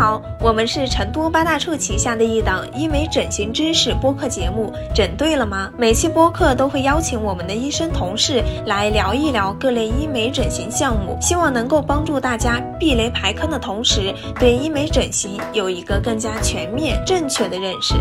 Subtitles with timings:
[0.00, 5.70] 好，我们是成都八大处旗下的一档医美整形知识播客节目，整对了吗？
[5.76, 17.92] 每期播客都会邀请我们的医生同事来聊一聊各类医美整形项目，希望能够帮助大家避雷排坑的同时，对医美整形有一个更加全面、正确的认识。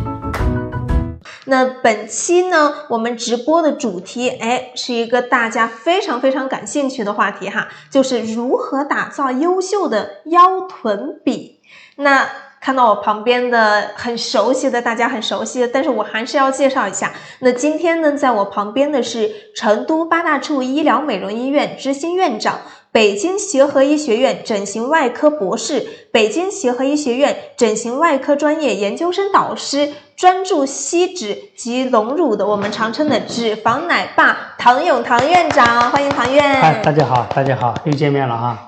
[1.44, 11.59] 那本期呢，我们直播的主题，哎，是一个大家非常非常感兴趣的话题哈，就是如何打造优秀的腰臀比。
[12.02, 12.26] 那
[12.62, 17.12] 看到我旁边的很熟悉的，大家很熟悉的，但是我还是要介绍一下。
[17.40, 22.60] 那今天呢，在我旁边的是成都八大处医疗美容医院执行院长。
[22.92, 36.60] 北京协和医学院整形外科博士，北京协和医学院整形外科专业研究生导师，专注吸脂及隆乳的，我们常称的脂肪奶爸唐勇唐院长，欢迎唐院。
[36.60, 38.68] 嗨，大家好，大家好，又见面了哈。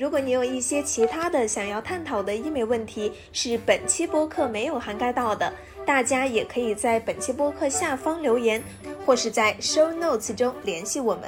[0.00, 5.52] 如果你有一些其他的想要探讨的医美问题，是本期播客没有涵盖到的，
[5.84, 8.62] 大家也可以在本期播客下方留言，
[9.04, 11.24] 或是在 show notes 中联系我们。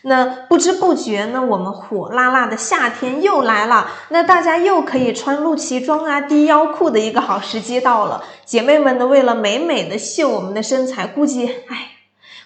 [0.00, 8.24] 那不知不觉呢，我们火辣辣的夏天又来了，那大家又可以穿露脐装啊、低腰裤的一个好时机到了。
[8.46, 11.97] 姐妹们呢，为了美美的秀我们的身材，估计哎，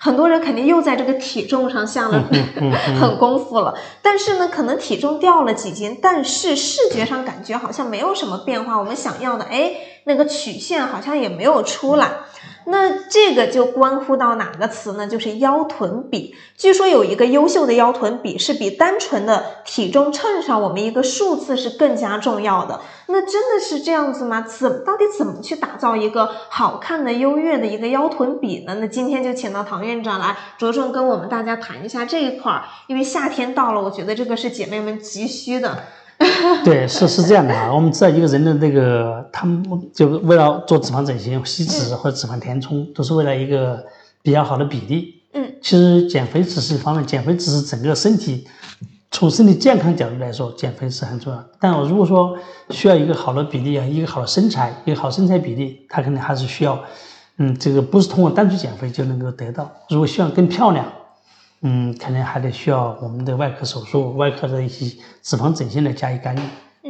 [0.04, 2.24] 很多人肯定又在这个体重上下了
[3.00, 3.72] 很功夫了。
[4.02, 8.76] 但是呢，可能体重掉了几斤，但是视觉上感觉好像没有什么变化。
[8.76, 12.10] 我们想要的，哎，那个曲线好像也没有出来。
[12.66, 15.06] 那这个就关乎到哪个词呢？
[15.06, 16.34] 就是腰臀比。
[16.56, 22.80] 据说有一个优秀的腰臀比是比单纯的体重秤上我们一个数字是更加重要的。
[23.08, 24.42] 那真的是这样子吗？
[24.42, 28.76] 怎到底怎么去打造一个好看的、优越的一个腰臀比呢？
[28.80, 32.64] 那今天就请到唐院长来着重跟我们大家谈一下这一块儿。
[32.86, 35.84] 因为夏天到了，我觉得这个是姐妹们急需的。
[36.64, 37.72] 对，是是这样的啊。
[37.72, 43.84] 我们知道一个人的那个，他们就为了做脂肪整形、吸脂或者脂肪填充，都是为了一个
[44.22, 45.22] 比较好的比例。
[45.34, 48.46] 嗯，其实减肥只是一方面，减肥只是整个身体
[49.10, 51.44] 从身体健康角度来说，减肥是很重要。
[51.58, 52.36] 但我如果说
[52.70, 56.78] 需要一个好的比例啊，一个好的身材，一个好身材比例，它肯定还是需要，
[57.38, 59.70] 嗯，这个不是通过单纯减肥就能够得到。
[59.88, 60.84] 如果希望更漂亮。
[61.62, 66.40] 嗯，可能还得需要我们的外科手术、外科的一些脂肪整形来加以干预。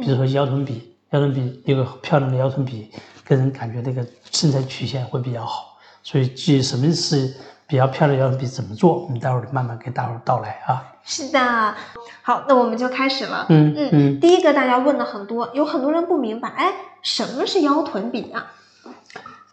[0.01, 2.89] 比如说腰臀比，腰臀比有个漂亮的腰臀比，
[3.23, 5.77] 给人感觉这个身材曲线会比较好。
[6.01, 7.31] 所以，至于什么是
[7.67, 10.83] 比较漂亮腰臀比，怎么做，我们待会儿慢慢给大伙儿道来啊。
[11.03, 11.75] 是的，
[12.23, 13.45] 好，那我们就开始了。
[13.49, 14.19] 嗯嗯嗯。
[14.19, 16.73] 第一个大家问的很多，有很多人不明白，哎，
[17.03, 18.51] 什么是腰臀比啊？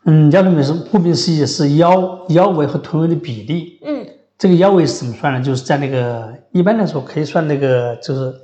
[0.04, 3.78] 嗯，腰臀比是顾名思义是腰腰围和臀围的比例。
[3.84, 4.06] 嗯。
[4.40, 5.40] 这个腰围是怎么算呢？
[5.42, 8.34] 就是在那个一般来说可以算那个，就是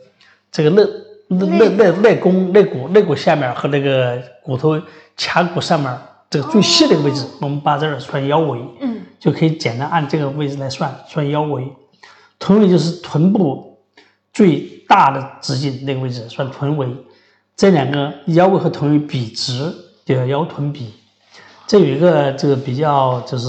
[0.52, 0.84] 这个肋
[1.28, 4.78] 肋肋肋弓肋骨肋骨下面和那个骨头
[5.16, 5.90] 髂骨上面
[6.28, 11.66] 这个最细的位置，我们把这儿算腰围，嗯，就可以简单按这个位置来算算腰围。
[12.38, 13.78] 臀围就是臀部
[14.34, 16.86] 最大的直径那个位置算臀围，
[17.56, 19.72] 这两个腰围和臀围比值
[20.04, 20.92] 就叫腰臀比。
[21.66, 23.48] 这有一个这个比较就是。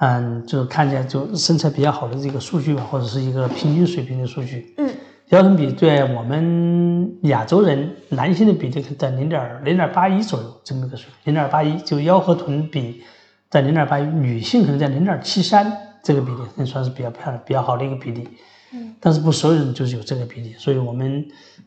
[0.00, 4.74] 嗯，就是看见就身材比较好的这个数据吧，或者是一个平均水平的数据。
[4.78, 4.90] 嗯，
[5.28, 13.02] 腰臀比对我们亚洲人男性的比例在零点零点八一左右这么一个水平，零点八一就腰和臀比
[13.50, 15.70] 在零点八一，女性可能在零点七三
[16.02, 18.26] 这个比例，能算是比较漂亮、比较好的一个比例。
[18.72, 21.22] 嗯，但是不所有人就是有这个比例，所以我们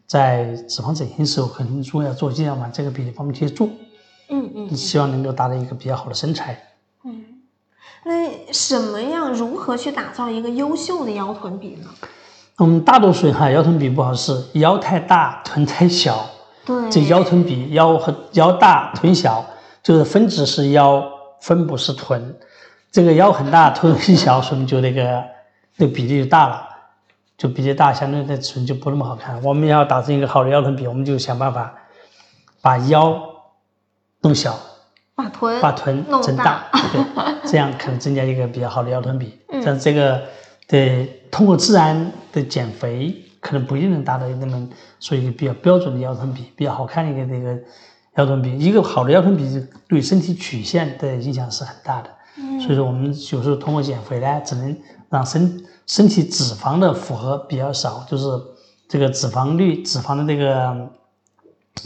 [0.07, 3.69] 在脂肪整形时候，可能如果要做，尽量往这个比例方面去做。
[4.29, 6.57] 嗯嗯，希望能够达到一个比较好的身材。
[7.03, 7.25] 嗯。
[8.05, 11.89] 那什么样如何去打造一个优秀的腰臀比呢？
[12.57, 16.25] 我们大多数人哈腰臀比不好是腰太大臀太小。
[16.65, 19.43] 对，这腰臀比腰和腰大臀小，
[19.81, 21.03] 就是分子是腰，
[21.41, 22.35] 分布是臀。
[22.91, 25.21] 这个腰很大臀很小，说明就那个
[25.77, 26.65] 那比例就大了，
[27.37, 29.43] 就比例大，相对的臀就不那么好看。
[29.43, 31.73] 我们要打成一个好的腰臀比，我们就想办法
[32.61, 33.21] 把腰
[34.21, 34.57] 弄小。
[35.15, 39.37] 把臀把臀增大，对，这样可能增加一个比较好的腰臀比。
[39.63, 40.21] 但这个
[40.67, 44.67] 对通过自然的减肥，可能不一定能达到那么
[44.99, 47.55] 说一个比较标准的腰臀比，比较好看的一个这个
[48.15, 48.57] 腰臀比。
[48.57, 52.09] 一个好的腰臀比对身体曲线的影响是很大的。
[52.59, 54.75] 所以说我们有时候通过减肥呢，只能
[55.09, 58.25] 让身身体脂肪的负荷比较少，就是
[58.89, 60.89] 这个脂肪率、脂肪的这个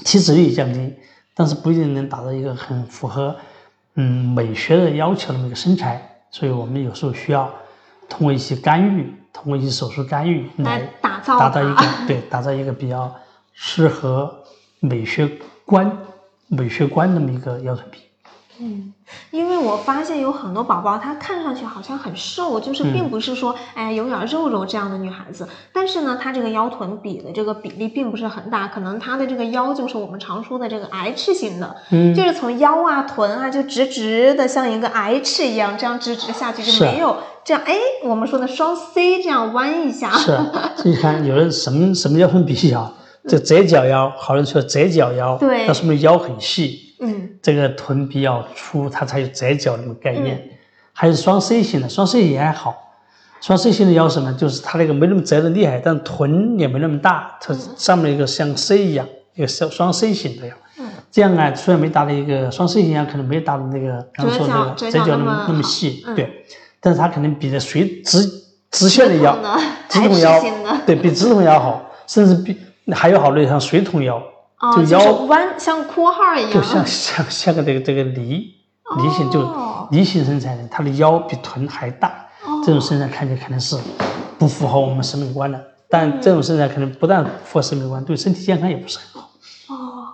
[0.05, 0.93] 体脂率降低。
[1.37, 3.35] 但是不一定能达到一个很符合，
[3.93, 6.01] 嗯，美学的要求的那个身材，
[6.31, 7.47] 所以我们有时候需要
[8.09, 13.15] 通过一些干预，通过一些手术干预来打造达到一个对，打造一个比较
[13.53, 14.43] 适合
[14.79, 15.29] 美学
[15.63, 15.95] 观、
[16.47, 17.99] 美学观那么一个腰臀比。
[18.59, 18.93] 嗯，
[19.31, 25.47] 因为我发现有很多宝宝，她看上去好像很瘦，就是并不是说，哎，有点肉肉这样的女孩子。
[25.71, 40.11] 但是呢，她这个腰臀比的这个比例并不是很大，可能她的这个腰就是我们常说的这个 H 型的，嗯，就是从腰啊、臀啊就直直的像一个 H 一样，这样直直下去就没有这样，哎，我们说的双 C 这样弯一下。
[40.11, 40.37] 是，
[40.83, 42.91] 你看有人什么什么腰臀比小，
[43.27, 46.86] 这折角腰，好多人说折角腰，对，那说明腰很细。
[46.99, 50.49] 嗯，这个臀比较粗，它才有窄角那个概念。
[50.93, 52.75] 还有双 C 型的，双 C 也还好。
[53.39, 54.33] 双 C 型的腰什么？
[54.33, 60.55] 就是它那个没那么折的厉害，但臀也没那么大，它上面一个像 C 一样，一个双双 C 型的腰。
[60.79, 66.45] 嗯，这样啊，虽然没达到一个双 C 型腰，可能没达到那个刚说那个折角那么那么细，对，
[66.79, 68.27] 但是它肯定比这垂直
[68.71, 69.37] 直线的腰，
[69.87, 70.41] 直筒腰，
[70.87, 72.57] 对比直筒腰好，甚至比
[72.91, 74.19] 还有好多像水桶腰。
[74.75, 78.55] 就腰弯像括号一样，就像像像个这个这个梨
[78.97, 79.47] 梨形，就
[79.91, 82.25] 梨形身材的，他的腰比臀还大，
[82.65, 83.77] 这种身材看起来肯定是
[84.39, 85.63] 不符合我们审美观的。
[85.89, 89.29] 但这种身材可能不但符合审美观，对身体健康也不是很好。
[89.67, 90.07] 哦，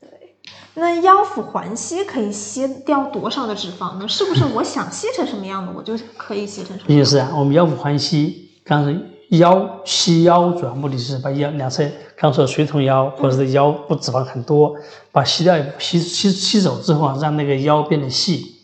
[0.00, 0.36] 对，
[0.74, 4.06] 那腰腹环吸可以吸掉多少的脂肪呢？
[4.06, 6.90] 是不是我想吸成什么样的，我就可以吸成什么？
[6.90, 6.98] 样？
[6.98, 8.92] 也是啊，我们腰腹环吸，刚才
[9.30, 11.84] 腰吸腰主要目的是把腰两侧。
[12.16, 14.74] 刚说水桶腰或者是腰部脂肪很多，
[15.10, 18.56] 把吸掉吸吸吸走之后啊，让那个腰变得细。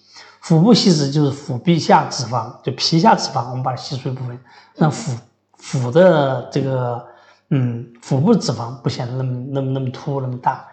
[0.43, 4.39] 腹部吸脂就是腹壁下脂肪，就皮下脂肪，我们把它吸出一部分，
[4.77, 5.17] 让腹
[5.57, 7.05] 腹的这个
[7.51, 10.65] 嗯腹部脂肪不显得那么那么那么凸那么大。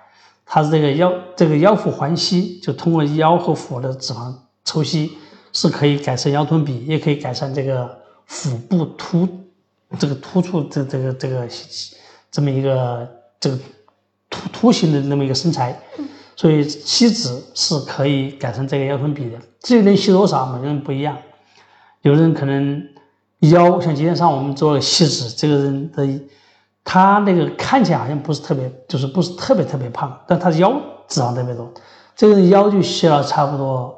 [0.45, 4.33] 它是这个腰这个腰腹环吸，就通过腰和腹的脂肪
[4.65, 5.13] 抽吸，
[5.53, 9.27] 是可以改善腰臀比，也可以改善这个腹部突
[9.99, 11.47] 这个突出这这个这个。
[12.35, 13.07] 这么一个
[13.39, 13.55] 这个
[14.27, 15.79] 凸凸形的那么一个身材，
[16.35, 19.37] 所以吸脂是可以改善这个腰臀比的。
[19.59, 21.15] 至于能吸多少，每个人不一样。
[22.01, 22.83] 有的人可能
[23.41, 26.09] 腰像今天上午我们做了吸脂，这个人的
[26.83, 30.73] 他那个看起来好像不是特别，就是不是特别特别胖，但他腰
[31.07, 31.71] 脂肪特别多。
[32.15, 33.95] 这个人腰就吸了差不多，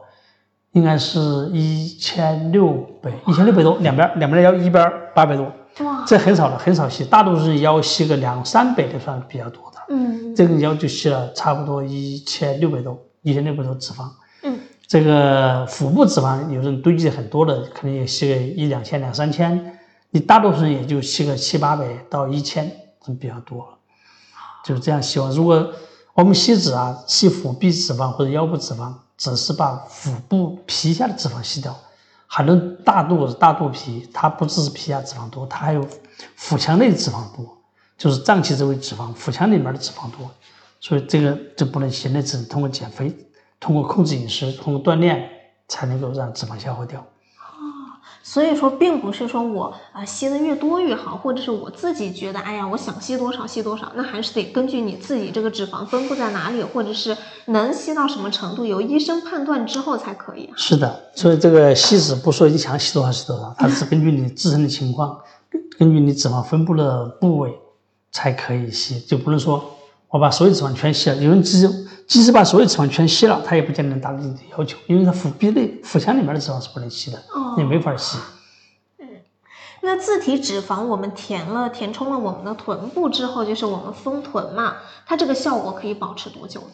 [0.74, 5.50] 应该是一千六百一千六百多，两边两边的腰一边八百多。
[6.08, 9.78] 这很少的，很少吸，大多数人腰吸个两三百的算比较多的。
[9.90, 14.10] 嗯，这个腰就吸了差不多一千六百多，一千六百多脂肪。
[14.44, 14.58] 嗯，
[14.88, 19.78] 这个腹部脂肪有人堆积很多的，可能也吸个一两千、两三千。
[20.12, 22.72] 你大多数人也就吸个七八百到一千，
[23.06, 23.68] 这比较多。
[24.64, 25.20] 就是这样吸。
[25.36, 25.72] 如果
[26.14, 31.76] 我们吸脂啊，吸腹壁脂肪或者腰部脂肪，只是把腹部皮下的脂肪吸掉。
[32.28, 35.88] 很多大肚子、大肚皮，它不只是皮下脂肪多，它还有
[36.36, 37.58] 腹腔内脂肪多，
[37.98, 40.30] 就是脏器周围脂肪，腹腔里面的脂肪多，
[40.80, 43.16] 所以这个就不能行，那只能通过减肥，
[43.60, 45.30] 通过控制饮食，通过锻炼
[45.68, 47.06] 才能够让脂肪消耗掉。
[48.28, 60.50] 所以说，并不是说我啊吸的越多越好，或者是我自己觉得，哎呀，我想吸多少吸多少，那还是得根据你自己这个脂肪分布在哪里，或者是能吸到什么程度，由医生判断之后才可以。
[60.56, 65.20] 是的，所以这个吸脂不说你想吸多少吸多少，它是根据你自身的情况，
[65.78, 67.54] 根据你脂肪分布的部位
[68.12, 69.64] 才可以吸，就不能说
[70.16, 71.16] 我把所有脂肪全吸了。
[71.18, 71.70] 有人即使
[72.08, 77.22] 即使把所有脂肪全吸了，他也不见得能达到你的要求，因为他腹壁内腹腔里面的脂肪是不能吸的。
[77.58, 78.18] 也没法吸。
[78.98, 79.06] 嗯，
[79.82, 86.68] 那自体脂肪我们填了填充了我们的臀部之后，就是我们丰臀嘛，它这个效果可以保持多久呢？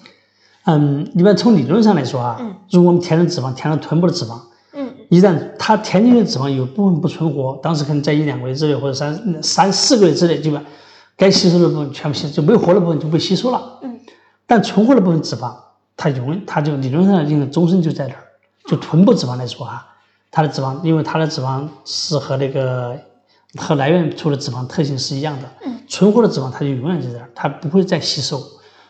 [0.66, 4.40] 嗯，一般从理论上来说啊，嗯，如果我们填了脂肪，填了臀部的脂肪，
[4.74, 10.64] 嗯，一旦它填进去的脂肪有部分不存活，当时可能在一两个月之内或者三三四个月之内，基本
[11.18, 13.80] 该吸收的部分全部吸，就没有活的部分就被吸收了。
[13.82, 14.00] 嗯，
[14.46, 15.56] 但存活的部分脂肪，
[15.96, 18.24] 它永远它就理论上应该终身就在那儿。
[18.66, 19.88] 就臀部脂肪来说哈。
[20.34, 22.98] 它的脂肪，因为它的脂肪是和那个
[23.58, 28.42] 和来源处的脂肪特性是一样的，嗯，存活的脂肪它就永远在这儿，它不会再吸收，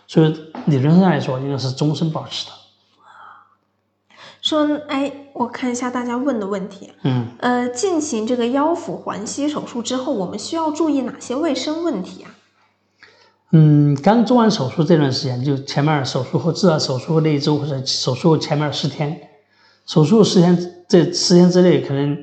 [0.08, 0.28] 所以
[0.68, 2.52] 理论上来说应该是终身保持的。
[4.42, 12.32] 说，哎，我看一下大家问的问题，嗯，呃，进行这个腰腹环吸手术之后，我们需要注意哪些卫生问题啊？
[13.52, 19.30] 嗯，刚做完手术这段时间，就前面手术后至少手术后那一周或者手术后前面十天。
[19.86, 20.58] 手术十天，
[20.88, 22.18] 这十天之内可能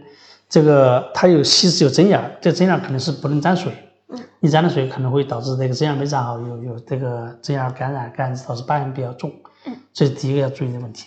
[0.48, 3.72] 这个它有细致有针眼儿，这针眼儿可能是不能沾水，
[4.08, 9.30] 嗯，你沾了水可能会导致这个针眼没长好，有有这个针眼感染，感染导致疤痕比较重，
[9.66, 11.06] 嗯，这是第一个要注意的问题。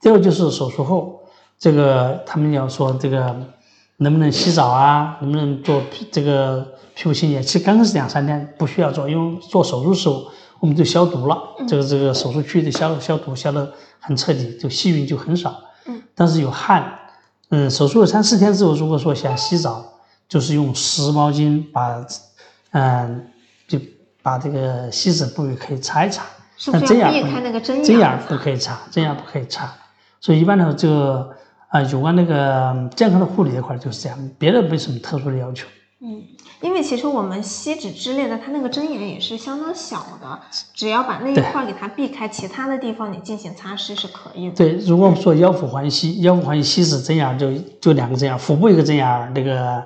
[0.00, 1.20] 第二个就是手术后，
[1.58, 3.36] 这个他们要说这个，
[3.98, 7.42] 能不能洗澡啊，能不能做这个皮肤清洁？
[7.42, 10.26] 其实刚开始两三天不需要做，因为做手术时候
[10.58, 11.38] 我们就消毒了，
[11.68, 15.54] 这个这个手术区的消消毒消的很彻底，就细菌就很少。
[15.86, 16.98] 嗯，但是有汗，
[17.50, 19.84] 嗯，手术三四天之后，如果说想洗澡，
[20.28, 22.02] 就是用湿毛巾把，
[22.70, 23.26] 嗯，
[23.68, 23.78] 就
[24.22, 26.24] 把这个吸脂部位可以擦一擦。
[26.56, 28.18] 是不是要避开那个针眼？
[28.28, 29.72] 不可以擦，针眼不可以擦。
[30.20, 31.30] 所以一般的这个
[31.68, 35.66] 啊，有关那个健康的护理这块就是这样，别的没什么特殊的要求。
[36.02, 36.22] 嗯，
[36.62, 40.40] 因为其实我们吸脂之类的，它那个针眼也是相当小的，
[40.74, 44.56] 只要把那一块给它避开，其他的地方你进行擦拭是可以的。
[44.56, 49.82] 对，如果我们说腰腹环吸，腰腹环吸吸脂针眼就就两个针眼，腹部一个针眼，那个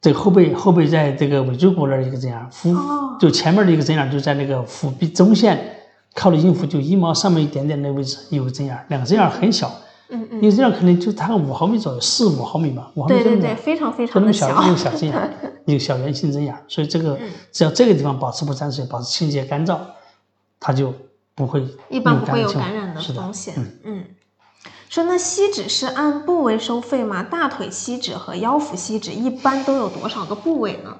[0.00, 2.72] 这个后背后背在这个尾椎骨那儿一个针眼，腹
[3.18, 5.75] 就前面的一个针眼就在那个腹壁中线。
[6.16, 9.70] 靠的阴腹就阴毛上面一点点那位置有个针眼，两个针眼很小，
[10.08, 17.18] 嗯嗯，因为针眼可能就大概五毫米左右，四五毫米吧，五毫米对对对，非常非常的小，一个小针眼，一个 小圆形针眼，所以这个
[17.52, 19.78] 只要这个地方保持不沾水，保持清洁干燥，
[20.58, 20.92] 它就
[21.34, 23.54] 不会一般不会有感染的风险。
[23.84, 24.02] 嗯，
[24.88, 27.22] 说那吸脂是按部位收费吗？
[27.22, 30.96] 大腿吸脂和腰腹吸脂一般都有多少个部位呢？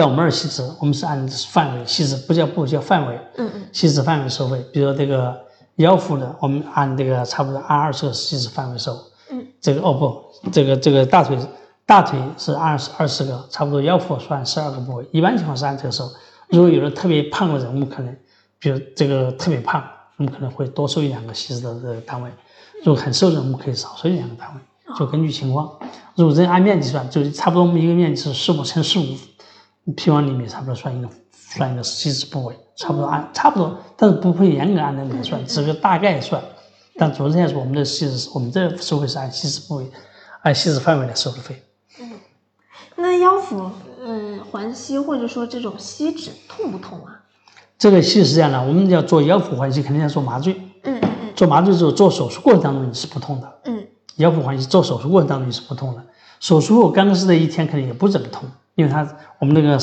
[0.00, 3.20] 在我们这吸脂，我们是按范围吸脂，不叫部叫范围。
[3.36, 3.66] 嗯嗯。
[3.70, 5.38] 吸脂范围收费，比如说这个
[5.76, 8.98] 腰腹的，我们按这个差不多按二十个吸脂范围收。
[9.30, 9.46] 嗯。
[9.60, 11.38] 这个哦不，这个这个大腿
[11.84, 15.06] 大腿是二十二十个，差不多腰腹算十二个部位。
[15.12, 16.10] 一般情况是按这个收。
[16.48, 18.16] 如果有的特别胖的人，我们可能，
[18.58, 19.84] 比如这个特别胖，
[20.16, 22.30] 我们可能会多收一两个吸脂的这个单位。
[22.82, 25.70] 如果很瘦的人，我们可以少收一两个单位，就根据情况。
[26.14, 29.04] 如果这按面积算，就差不多我们一个面积是十五乘十五。
[29.96, 36.42] 平方厘米差不多算一个算一个吸脂部位，差不多按差不多，但是不会严格按那来算，只是大概算。
[36.96, 39.90] 但总体来说，我们的吸脂，我们这收费是按吸脂部位、
[40.42, 41.62] 按吸脂范围来收的费。
[41.98, 42.12] 嗯，
[42.96, 43.70] 那腰腹
[44.04, 47.22] 嗯环吸或者说这种吸脂痛不痛啊？
[47.78, 50.52] 这个吸是这样的，我们要做腰腹环吸，肯定要做麻醉。
[50.84, 51.32] 嗯嗯嗯。
[51.34, 53.52] 做麻醉之后，做手术过程当中你是不痛的。
[53.64, 53.86] 嗯。
[54.16, 56.04] 腰腹环吸做手术过程当中你是不痛的，
[56.38, 58.46] 手术后刚开始的一天肯定也不怎么痛。
[58.80, 59.06] 因为它
[59.38, 59.78] 我们那个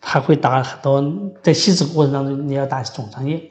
[0.00, 1.02] 还会打很多，
[1.42, 3.42] 在吸脂过程当中你要打肿胀液，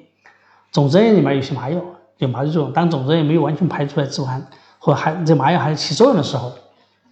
[0.72, 1.82] 肿胀液里面有些麻药，
[2.18, 2.72] 有麻醉作用。
[2.72, 4.42] 当肿胀液没有完全排出来之后，还
[4.78, 6.52] 或还这麻药还起作用的时候，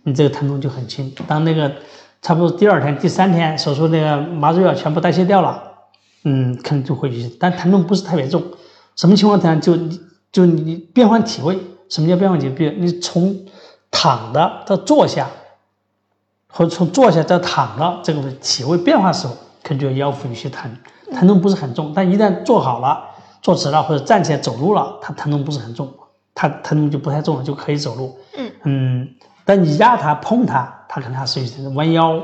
[0.03, 1.11] 你这个疼痛就很轻。
[1.27, 1.71] 当那个
[2.21, 5.63] 差不多第二天、第三天手术那个麻醉药全部代谢掉了，
[6.25, 8.43] 嗯，可能就会有些，但疼痛不是特别重。
[8.95, 9.77] 什么情况下就
[10.31, 11.57] 就你变换体位？
[11.89, 12.75] 什么叫变换体位？
[12.77, 13.35] 你从
[13.89, 15.27] 躺的到坐下。
[16.51, 20.69] 或者从坐下到躺了，这个体位变化时候，可能就腰腹有些疼，
[21.13, 21.93] 疼痛不是很重。
[21.95, 23.01] 但一旦坐好了、
[23.41, 25.91] 坐直了或者站起来走路了，它疼痛不是很重，
[26.33, 28.17] 它疼痛就不太重了，就可以走路。
[28.35, 29.09] 嗯嗯，
[29.45, 32.19] 但你压它、碰它，它可能还是有些弯腰，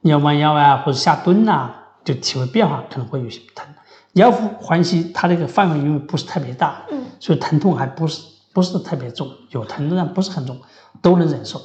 [0.00, 1.70] 你要弯腰啊，或者下蹲呐，
[2.04, 3.66] 就体位变化可能会有些疼。
[4.14, 8.22] 腰腹环吸它这个范围因为不是特别大，嗯，所以疼痛还不是
[8.54, 10.58] 不是特别重，有疼但不是很重，
[11.02, 11.60] 都能忍受。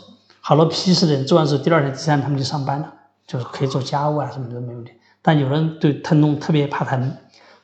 [0.46, 2.94] 好多皮实的人做完之后，第二天、第三天他们就上班了，
[3.26, 4.92] 就是可以做家务啊，什么都没问题。
[5.22, 7.00] 但有人对疼痛特别怕疼，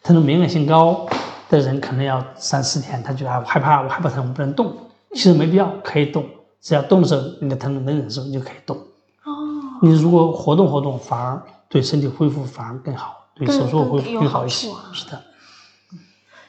[0.02, 1.06] 疼痛敏感性高
[1.50, 4.74] 的人，可能要三四天，他觉得啊，我害怕，我害怕疼，我不能动。
[5.12, 6.26] 其实没必要，可以动，
[6.62, 8.78] 只要动的时候，你的疼痛能忍受，你就可以动。
[8.78, 9.34] 哦。
[9.82, 14.70] 你如果活动活动，反而对身体恢复反而更好，对手术会更好一些。
[14.94, 15.22] 是的。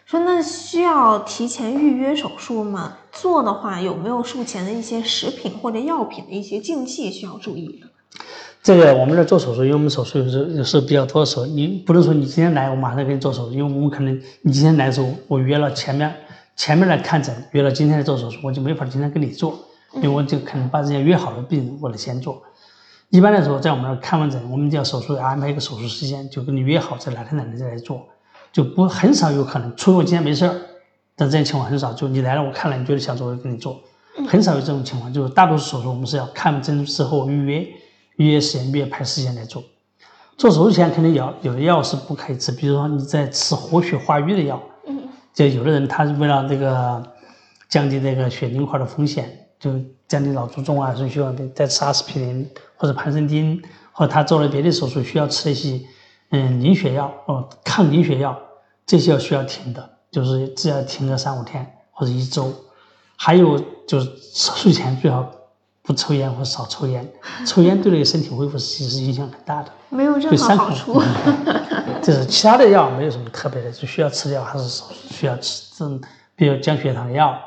[0.07, 2.93] 说那需要提前预约手术吗？
[3.12, 7.87] 做的话有没有术前的一些食品或者药品的一些禁忌需要注意的？
[8.62, 16.14] 这个我们这做手术，因为我们手术有时有时比较多的时候，你不能说你今天来我马上给你做手术，因为我们可能你今天来的时候我约了前面
[16.57, 19.59] 前面来看诊，约了今天来做手术，我就没法今天给你做，
[19.95, 22.43] 因为我就可能把人家约好的病人我得先做。
[23.09, 28.07] 一般来说，在我们这看完诊，我们就要手术安排一个手术时间，就跟你约好在哪天哪天再来做。
[28.52, 30.55] 就不很少有可能，除非我今天没事儿，
[31.21, 31.93] 但这种情况很少。
[31.93, 33.79] 就你来了，我看了，你觉得想做，我就给你做，
[34.27, 35.12] 很少有这种情况。
[35.12, 37.69] 就是大多数手术，我们是要看诊之后预约，
[38.17, 39.62] 预约时间，预约排时间来做。
[40.39, 44.59] 做手术前肯定有，有的药是不可以吃，比如说你在吃活血化瘀的药，
[45.35, 47.03] 就有的人他是为了这个
[47.69, 49.71] 降低这个血凝块的风险，就
[50.09, 53.61] 降低脑卒中啊，所以需要再吃阿司匹林或者盘参丁，
[53.93, 55.81] 或者他做了别的手术需要吃一些。
[56.33, 58.39] 嗯，凝血药哦，抗凝血药
[58.87, 62.52] 这些要需要停的，就是只要停个三五天或者一周。
[63.23, 65.31] 还有就是手术前最好
[65.83, 67.07] 不抽烟或少抽烟，
[67.47, 71.02] 抽烟对那个身体恢复其实影响很大的， 没有任何好处。
[72.00, 76.00] 就是其他的药没有什么特别的，就需要吃药还是少需要吃这种，
[76.35, 77.38] 比如降血糖药，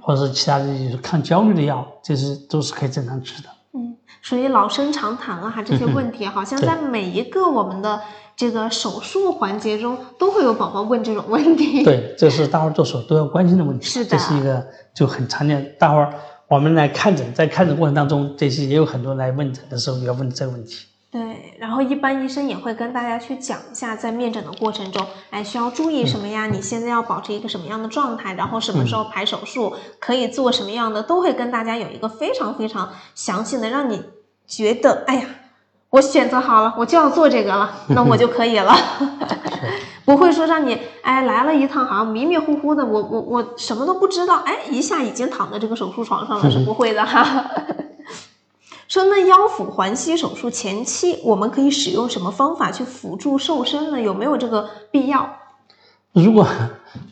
[0.00, 3.48] 或者是其他的就是抗焦虑的药，这是都是可以正常吃的。
[3.74, 3.96] 嗯。
[4.22, 8.00] 属于老生常谈了哈，这些问题 好像在每一个我们的
[8.36, 11.82] 这个手术环节中都会有宝宝问这种问题。
[11.82, 13.86] 对，这是大伙儿做手都要关心的问题。
[13.86, 14.64] 是的，这是一个
[14.94, 16.12] 就很常见，大伙儿
[16.46, 20.86] 我们来看诊，在看诊过程当中，这些也有很多来问诊的时候要问这个问题。
[21.10, 26.46] 对，然后一般医生也会跟大家去讲一下，在面诊的过程中，哎，需要注意什么呀？
[26.46, 28.34] 你现在要保持一个什么样的状态？
[28.34, 34.02] 然后什么时候排手术，可以做什么样的，都会跟大家有一个非常非常详细的，让你
[34.46, 35.22] 觉得，哎呀，
[35.96, 38.76] 我选择好了，我就要做这个了，那我就可以了
[40.04, 47.50] 不会说让你哎来了一趟，好像迷迷糊糊的，我我我什么都不知道，哎，一下已经躺在这个手术床上了，是不会的哈。
[48.88, 53.98] 说那腰腹环吸手术前期，我们可以使用什么方法去辅助瘦身呢？
[53.98, 55.26] 有没有这个必要？
[56.12, 56.46] 如果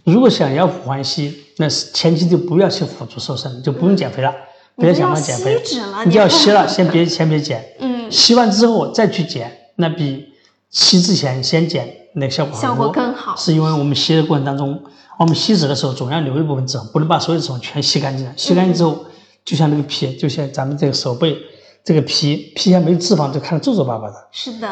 [0.04, 4.34] 如果想腰腹环吸，那是前期就不要去辅助瘦身，就不用减肥了，
[4.76, 5.62] 不要想着减肥，
[6.04, 10.28] 你就要吸了，先别先别减，嗯，吸完之后再去减，那比
[10.70, 13.36] 吸之前先减那个效果效果更好。
[13.36, 14.82] 是因为我们吸的过程当中，
[15.18, 18.32] 我们吸脂的时候总要留一部分脂肪，不能把所有脂肪全吸干净了。
[18.36, 19.04] 吸干净之后，
[19.44, 21.36] 就像那个皮，就像咱们这个手背。
[21.84, 24.14] 这个皮皮下没有脂肪，就看着皱皱巴巴的。
[24.32, 24.66] 是的，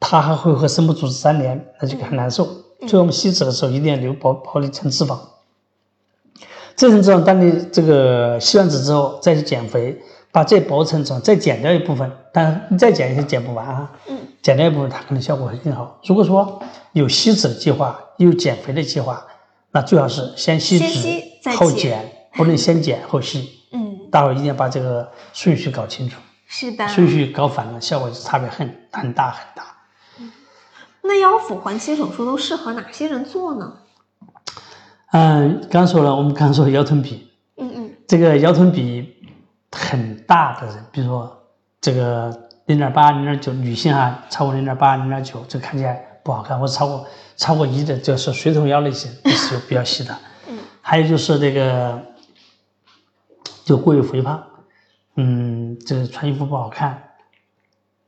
[0.00, 2.44] 它还会和深部组织粘连，那就很难受。
[2.88, 5.16] 所以我们吸脂的时候一定要留保保一层脂肪。
[6.76, 10.00] 这层脂肪，当你这个吸完脂之后再去减肥，
[10.30, 13.90] 把这薄层脂肪再减掉一部分，但你再减也减不完啊。
[14.08, 14.18] 嗯。
[14.42, 16.00] 减掉一部分，它可能效果会更好。
[16.04, 16.60] 如果说
[16.92, 19.24] 有吸脂的计划，有减肥的计划，
[19.70, 23.50] 那最好是先吸脂后减，不能先减后吸。
[23.72, 24.10] 嗯。
[24.10, 26.18] 大伙一定要把这个顺序搞清楚。
[26.46, 29.64] 是的，顺序搞反了，效果就差别很很大很大。
[31.04, 33.72] 那腰腹环切手术都适合哪些人做呢？
[35.12, 39.14] 嗯，刚说了，我们刚说腰臀比，嗯嗯，这个腰臀比
[39.70, 41.30] 很大的人，比如说
[41.82, 50.16] 这个零点八、零点九，女性啊，超过零点八、零点九，这看起来不好看，或者超过超过一的，就是水桶腰类型，是有比较细的。
[50.48, 52.00] 嗯，还有就是这个
[53.64, 54.42] 就过于肥胖。
[55.16, 57.02] 嗯，这个穿衣服不好看，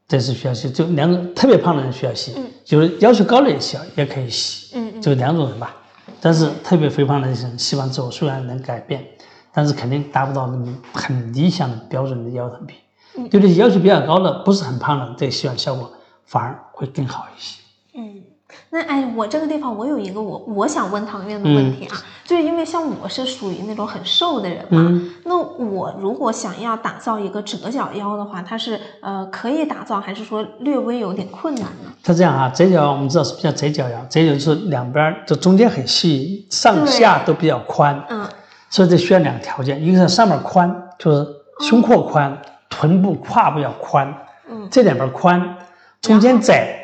[0.08, 0.70] 这是需要洗。
[0.70, 4.74] 就两种特别胖的人需要洗，就是要求高的也洗，也可以洗。
[4.74, 5.76] 嗯嗯，就两种人吧。
[6.24, 9.04] 但是特别肥胖的人吸完之后，虽然能改变，
[9.52, 12.76] 但是肯定达不到那么很理想的标准的腰臀比。
[13.28, 15.92] 对这些要求比较高的，不是很胖的，这个吸完效果
[16.24, 17.60] 反而会更好一些。
[18.74, 31.92] 那哎，我这个地方我有一个我我想问唐院的问题啊，就是因为像我是属于那种很瘦的人嘛，那我如果想要打造一个折角腰的话，它是呃可以打造，还是说略微有点困难呢？
[32.02, 38.26] 它这样啊，折角腰我们知道是比较折角腰，折角就是两边就中间很细，上下都比较宽，嗯，
[38.70, 41.24] 所以这需要两个条件，一个是上面宽，就是
[41.60, 42.36] 胸廓宽，
[42.68, 44.12] 臀部胯部要宽，
[44.50, 45.58] 嗯，这两边宽，
[46.00, 46.80] 中间窄。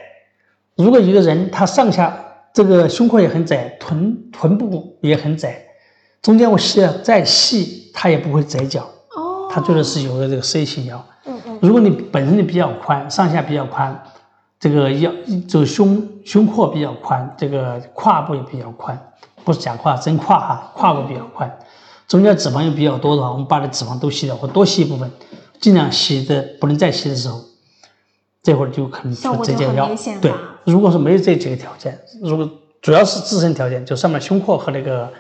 [0.83, 2.17] 如果一个人他上下
[2.53, 5.63] 这个胸廓也很窄，臀臀部也很窄，
[6.23, 8.83] 中间我吸的再细，他也不会窄角。
[9.15, 11.05] 哦，他做的是有个这个 C 型腰。
[11.27, 11.59] 嗯嗯。
[11.63, 14.03] 如果你本身你比较宽，上下比较宽，
[14.59, 15.13] 这个腰
[15.49, 18.99] 就胸胸廓比较宽，这个胯部也比较宽，
[19.45, 21.59] 不是假胯真胯哈，胯部比较宽，
[22.09, 25.11] 中间脂肪又比较多的话，我们把这脂肪都吸掉或多吸一部分，
[25.61, 27.41] 尽量吸的不能再吸的时候。
[28.43, 29.91] 这会儿就可能出这件腰，
[30.21, 30.33] 对。
[30.65, 32.49] 如果说没有这几个条件，如果
[32.83, 35.13] 主要是自身条件，就上面胸廓和那个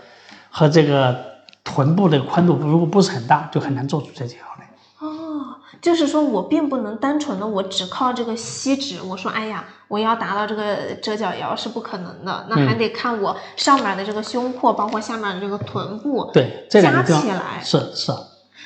[0.51, 1.17] 和这个
[1.65, 4.71] 臀部的宽度如果不是很大，就很难做出这几条来。
[4.99, 18.13] 哦，就是说我并不能单纯的我只靠这个吸脂，我说哎呀，我要达到这个折角腰是不可能的，那还得看我上面的这个胸廓，包括下面的这个臀部，对，加起来是是。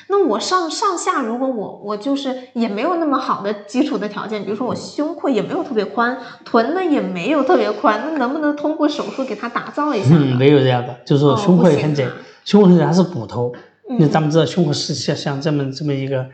[0.07, 10.09] 那我上上下，如果我我就是也没有那么好的基础的条件，比如说我胸廓也没有特别宽，臀呢也没有特别宽，那能不能通过手术给它打造一下？
[10.11, 12.07] 嗯，没有这样的，就是说胸廓也很窄，
[12.43, 13.51] 胸廓很窄它是骨头，
[13.89, 16.25] 因为咱们知道胸廓是像像这么这么一个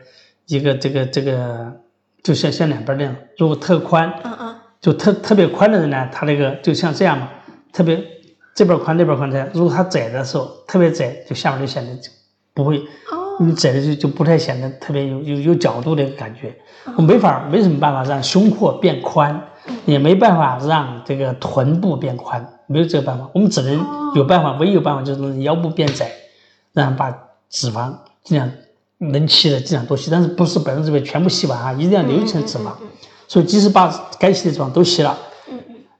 [0.46, 1.72] 一个这个这个，
[2.22, 7.28] 就像像两边那样，如果特宽，嗯嗯，就特特别宽的人呢，他那个就像这样嘛，
[7.72, 8.02] 特别
[8.54, 11.90] 这边宽那边宽这样，如果他窄的时候特别窄，就下面就显得
[12.52, 12.82] 不会。
[13.40, 16.54] 你窄的就就不太显得特别有有有角度的感觉，
[16.96, 19.42] 我没法没什么办法让胸廓变宽，
[19.84, 26.10] 也没办法让这个臀部变宽，没有这个办法，我们只能有办法，唯一有办法就是腰部变窄，
[26.72, 27.10] 让把
[27.48, 27.92] 脂肪
[28.22, 28.50] 尽量
[28.98, 32.72] 能吸的尽量多吸，但是不是百分之百全部吸完啊，一定要留一层脂肪，
[33.26, 35.16] 所以即使把该吸的脂肪都吸了，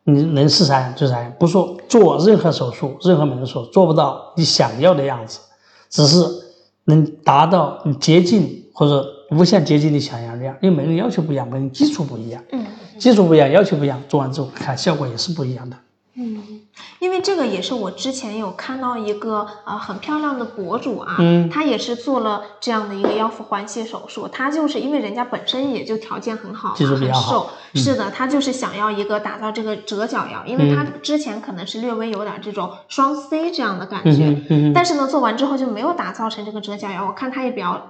[0.05, 5.41] 你能是啥样就啥样，不说做任何手术，任何美容手术做不到你想要的样子，
[5.89, 6.42] 只是。
[6.85, 12.65] 能达到接近或者无限接近你想象量，因为每个人要求不一样，每个人基础不一样，嗯，
[12.99, 15.77] 基础不一样，要求不一样，做完之后看效果也是不一样的。
[16.15, 16.62] 嗯，
[16.99, 21.51] 因为这个也是我之前有看到一个呃很漂亮的博主啊，嗯。
[21.51, 37.89] 他也是做了这样的一个腰腹环切手术，他就是因为人家本身也就条件很好嘛，技术比较很瘦好，嗯是的，他就是想要一个打造这个折角腰，因为他之前可能是略微有点这种双 C 这样的感觉，嗯嗯但是呢，做完之后就没有打造成这个折角腰，我看他也比较。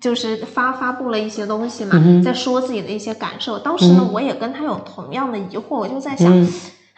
[0.00, 3.58] 就是发发布了一些东西嘛，嗯在说自己的一些感受。
[3.58, 6.48] 当时呢，我也跟他有同样的疑惑，我就在想，嗯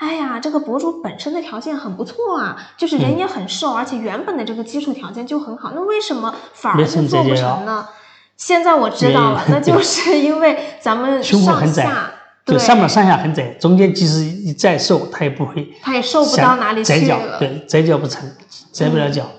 [0.00, 7.86] 哎呀，这个博主本身的条件很不错啊，就是人也很瘦，而且原本的这个基础条件就很好，那为什么反而就做不成呢？
[8.34, 12.10] 现在我知道了，那就是因为咱们上下，
[12.46, 17.38] 就对，上面上下很窄，中间即使一再瘦，它也不会他也瘦不到哪里去了。
[17.38, 18.26] 对，窄脚不成，
[18.72, 19.30] 窄不了角。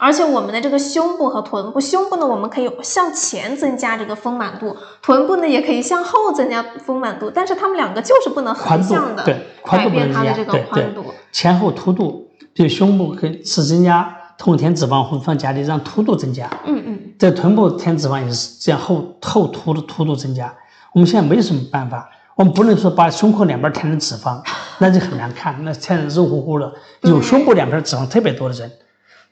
[0.00, 20.50] 而且我们的这个胸部和臀部，胸部呢我们可以向前增加这个丰满度，臀部呢也可以向后增加丰满度，但是它们两个就是不能横宽度向的对，宽改度不能一样，变它的这个对对宽度。，前后凸度，比如胸部可以是增加，通过填脂肪或放加力让凸度增加，嗯嗯，在臀部填脂肪也是这样后后凸的凸度增加。
[20.94, 24.40] 我们现在没有什么办法，我们不能说把胸口两边填成脂肪，
[24.78, 26.72] 那就很难看，那填成肉乎乎的。
[27.02, 28.70] 有胸部两边脂肪特别多的人，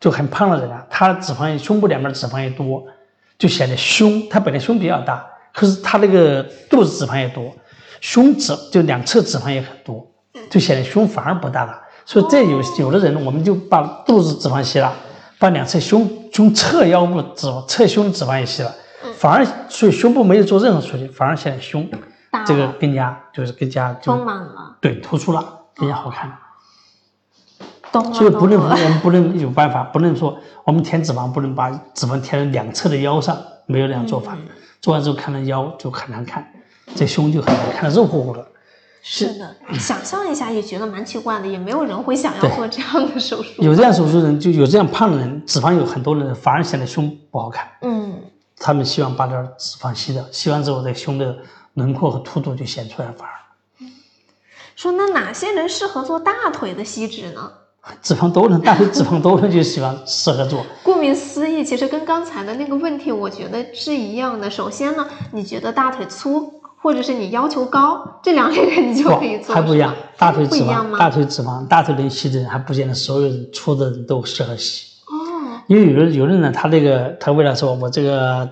[0.01, 2.85] 就很胖的人啊，他脂肪胸部两边脂肪也多，
[3.37, 7.53] 就显得胸他本来胸比较大，可是他那个肚子脂肪也多，
[8.01, 10.07] 胸脂就两侧脂肪也很多，
[10.49, 11.81] 就显得胸反而不大了。
[12.05, 14.93] 所以这有有的人，我们就把肚子脂肪吸了，
[15.39, 18.75] 把两侧胸胸侧腰部脂肪、侧胸脂肪也吸了，
[19.17, 21.89] 反而所以胸部没有做任何处理，反而显得胸
[22.31, 26.33] 大这个更加就是更加就丰满了，对突出了，更加好看。
[27.93, 28.69] 懂了所以不能，我。
[28.69, 34.37] 们不能有办法，不能说我们填脂肪不能把脂肪填在两侧的腰上，没有那样做法。
[34.81, 36.47] 做完之后看到腰就很难看，
[36.95, 38.47] 这胸就很难看，肉乎乎的。
[39.03, 43.63] 是的，想象一下也觉得蛮奇怪的，也没有人会想要做这样的手术。
[43.63, 47.67] 有这样手术人，就有这样胖的人，脂肪有很多的人，反而显得胸不好看。
[47.83, 48.21] 嗯，
[48.59, 51.37] 他们希望把点脂肪吸掉，吸完之后，这胸的
[51.75, 53.35] 轮廓和凸度就显出来，反而
[54.77, 57.51] 说那哪些人适合做大腿的吸脂呢？
[58.03, 60.65] 脂肪多了，大腿脂肪多了就喜欢适合做。
[60.85, 64.51] 顾名思义，其实跟刚才的那个问题，我觉得是一样的。
[64.51, 70.99] 首先呢，你觉得大腿粗，或者是你要求高，这两类人你就可以做，还不一样，大腿脂肪，不一样吗？
[70.99, 74.87] 大腿脂肪，大腿能吸的人还不见得所有人粗的人都适合吸。
[75.07, 78.47] 哦，因为有的有的人他这个他为了说我这个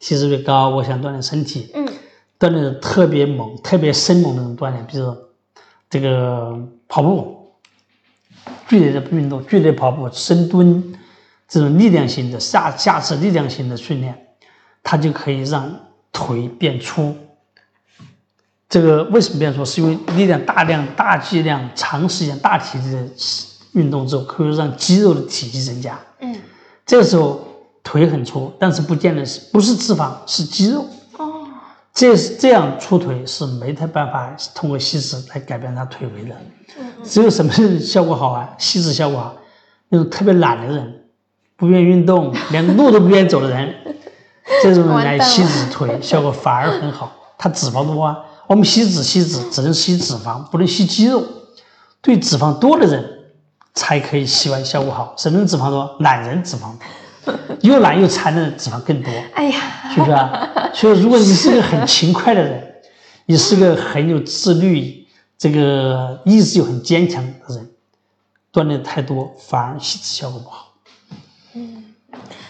[0.00, 1.86] 体脂率高，我想锻炼身体，嗯
[2.40, 5.16] 锻炼的特别猛、特别生猛的那种锻炼，比如说
[5.90, 7.39] 这个跑步，
[8.70, 10.94] 剧烈的运动、剧烈跑步、深蹲
[11.48, 14.16] 这种力量型的下下肢力量型的训练，
[14.84, 15.68] 它就可以让
[16.12, 17.16] 腿变粗。
[18.68, 19.64] 这个为什么变粗？
[19.64, 23.04] 是因为力量大量、大剂量、长时间、大体积的
[23.72, 25.98] 运动之后，可以让肌肉的体积增加。
[26.20, 26.36] 嗯，
[26.86, 27.44] 这个时候
[27.82, 30.86] 腿很粗，但是不见得是不是脂肪，是肌肉。
[31.90, 36.36] 哦，这是这样粗腿是没太办法通过吸脂来改变他腿围的。
[37.02, 38.48] 只有什么效果好啊？
[38.58, 39.36] 吸脂效果好，
[39.88, 41.02] 那种特别懒的人，
[41.56, 43.74] 不愿意运动，连路都不愿意走的人，
[44.62, 47.12] 这种人来吸脂腿效果反而很好。
[47.36, 51.24] 他脂肪多啊，我们吸脂吸脂只能吸脂肪，不能吸肌肉。
[52.02, 53.04] 对脂肪多的人
[53.74, 55.14] 才可以吸完效果好。
[55.18, 55.96] 什么人脂肪多？
[56.00, 56.78] 懒人脂肪多，
[57.62, 59.10] 又懒又馋的人脂肪更多。
[59.34, 59.60] 哎呀，
[59.94, 60.70] 是不是啊？
[60.72, 62.74] 所以，如果你是个很勤快的人，
[63.26, 65.06] 你是个很有自律、
[65.38, 67.70] 这个意志又很坚强的人，
[68.52, 70.74] 锻炼太多反而吸脂效果不好。
[71.54, 71.84] 嗯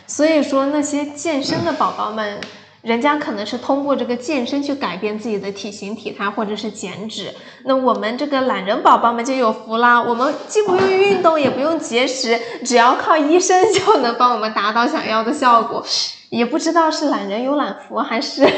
[0.06, 2.40] 所以说那些健身的宝宝们，
[2.82, 7.34] 人家可能是通过这个健身去改变自己的体型体态或者是减脂。
[7.64, 15.84] 那我们这个懒人宝宝们就有福啦，我们既不用运动，也不用节食，只要靠医生就能帮我们达到想要的效果。
[16.30, 18.48] 也不知道是懒人有懒福，还是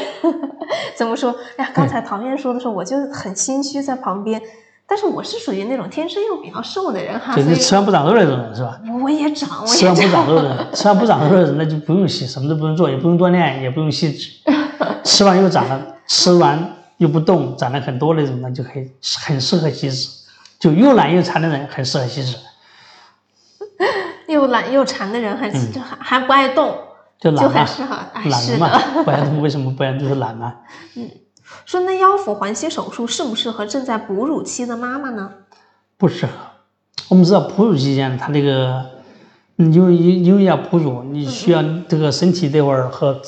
[0.95, 1.35] 怎么说？
[1.57, 4.39] 哎呀，刚才唐燕说的时候，我就很心虚在旁边。
[4.85, 8.79] 但是我是属于那种天生又比较瘦的人哈，就所以你吃完不长肉那种人是吧？
[9.01, 10.27] 我也长，我也吃完不长。
[10.27, 14.29] 肉的人，吃完不长肉的人那就不用吸，什么都不用做，也不用锻炼，也不用吸脂。
[15.03, 18.91] 吃完又长了，吃完又不动，长了很多那种，那就可以
[19.25, 20.09] 很适合吸脂。
[20.59, 22.37] 就又懒又馋的人很适合吸脂，
[24.27, 26.73] 又懒又馋的人还，就还还不爱动，
[27.19, 27.95] 就就懒嘛，很适合。
[28.13, 28.59] 哎，懒。
[28.59, 30.55] 嘛，不爱动为什么不爱动就是懒嘛？
[31.65, 35.31] 说那腰腹环切手术适不适合正在哺乳期的妈妈呢？
[35.97, 36.33] 不适合。
[37.09, 38.83] 我们知道哺乳期间，它这个，
[39.57, 43.21] 嗯因为因为要哺乳，你需要这个身体这会儿和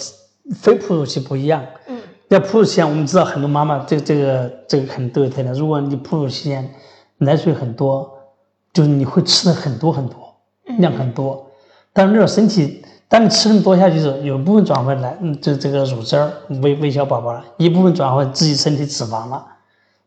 [0.55, 1.63] 非哺乳期不一样。
[1.87, 5.53] 嗯，在哺乳期间，我们知道很多妈妈这这个这个可能都有特点。
[5.53, 6.69] 如果你哺乳期间
[7.17, 8.11] 奶水很多，
[8.73, 10.35] 就是你会吃的很多很多，
[10.79, 11.49] 量很多，
[11.93, 19.45] 但是那种身体，当你吃那么多下去的时候，有部分转化来，嗯，这这个乳汁儿喂喂小宝宝了，一部分转化自己身体脂肪了，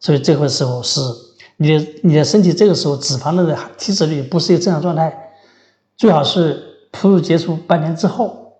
[0.01, 1.01] 所以这个时候是
[1.57, 5.33] 你的你的身体这个时候脂肪的体脂率不是一个正常状态，
[5.97, 8.53] 最好是哺乳结束半年之后，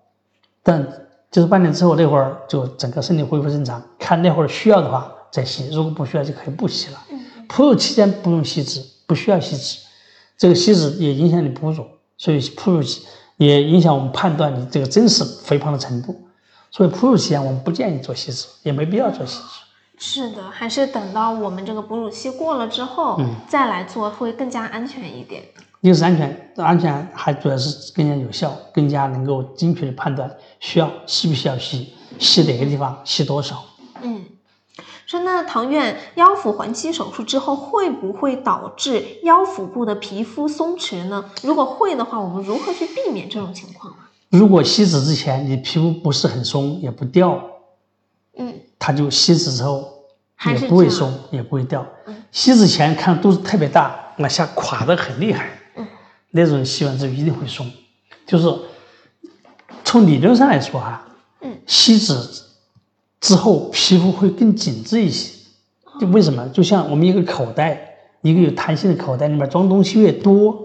[0.63, 0.85] 但
[1.29, 6.99] 就是半年之后那会儿就整个身体恢复正常，看那会儿需要的话再吸，如果不需要就可以不吸了。
[7.47, 9.79] 哺乳期间不用吸脂，不需要吸脂。
[10.37, 11.85] 这个吸脂也影响你哺乳，
[12.17, 13.05] 所以哺乳期
[13.39, 16.15] 也影响我们判断你这个真实肥胖的程度。
[16.69, 19.59] 所以哺乳期间我们不建议做吸脂，也没必要做吸脂。
[19.97, 25.43] 是的，还是等到我们这个哺乳期过了之后，嗯再来做会更加安全一点。
[25.81, 33.63] 一个是安全，安全还主要是更加有效，更加能够精确的判断需要吸不需要吸，吸哪个地方，吸多少。
[34.01, 34.23] 嗯，
[35.09, 41.31] 说那唐院腰腹环期手术之后会不会导致腰腹部的皮肤松弛呢？
[41.41, 44.03] 如果会的话，我们如何去避免这种情况呢？
[44.29, 47.43] 如果吸脂之前你皮肤不是很松，也不掉，
[48.37, 49.83] 嗯，它就吸脂之后
[50.45, 51.83] 也不会松，也不会掉。
[52.05, 55.87] 嗯吸脂前看肚子特别大，往下垮的很厉害，嗯
[56.29, 57.67] 那种吸完之后一定会松。
[58.27, 58.47] 就是
[59.83, 61.03] 从理论上来说哈，
[61.41, 62.13] 嗯，吸脂
[63.21, 65.37] 之后皮肤会更紧致一些。
[65.99, 66.47] 就为什么？
[66.49, 67.77] 就像我们一个口袋，
[68.21, 70.57] 一个有弹性的口袋里面装东西越多，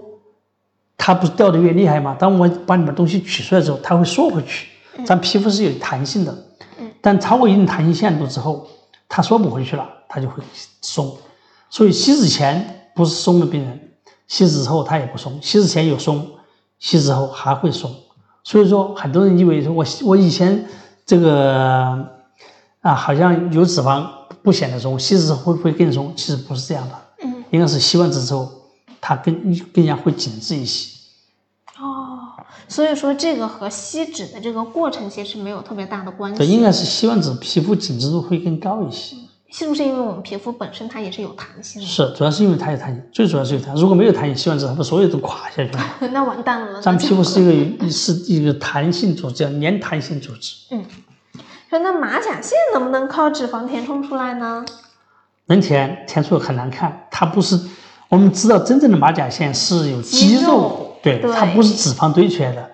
[0.97, 2.15] 它不是掉的越厉害吗？
[2.17, 4.69] 当我把里面东西取出来之后，它会缩回去。
[5.05, 6.33] 咱皮肤是有弹性的，
[6.79, 8.65] 嗯但超过一定弹性限度之后，
[9.09, 10.41] 它缩不回去了，它就会
[10.81, 11.17] 松。
[11.69, 13.91] 所以吸脂前不是松的病人，
[14.27, 16.25] 吸脂之后它也不松，吸脂前有松，
[16.79, 17.93] 吸脂后还会松。
[18.45, 20.65] 所以说，很多人以为说我我以前
[21.05, 22.14] 这个
[22.85, 24.07] 啊，好像有脂肪
[24.43, 26.13] 不显得松，吸脂会不会更松？
[26.15, 28.47] 其实不是这样的，嗯，应该是吸完脂之后，
[29.01, 29.33] 它更
[29.73, 30.95] 更加会紧致一些。
[31.79, 32.29] 哦，
[32.67, 36.37] 所以说这个和吸脂的这个过程其实没有特别大的关系。
[36.37, 39.15] 对，应该是吸完脂皮肤紧致度会更高一些。
[39.49, 41.87] 是不是因为我们皮肤本身它也是有弹性的？
[41.87, 43.81] 是，主要是因为它有弹性，最主要是有弹性。
[43.81, 45.85] 如果没有弹性，吸完脂它不所有都垮下去了吗？
[46.13, 46.79] 那完蛋了。
[46.81, 50.85] 咱那就皮肤是一个是一个弹性组织，叫粘弹性组织，嗯，
[51.69, 54.63] 说那马甲线能不能靠脂肪填充出来呢？
[55.47, 57.07] 能填填出很难看。
[57.11, 57.59] 它不是
[58.09, 62.71] 我们知道真正的马甲线是有肌肌肉对，对它不是脂肪堆起来的。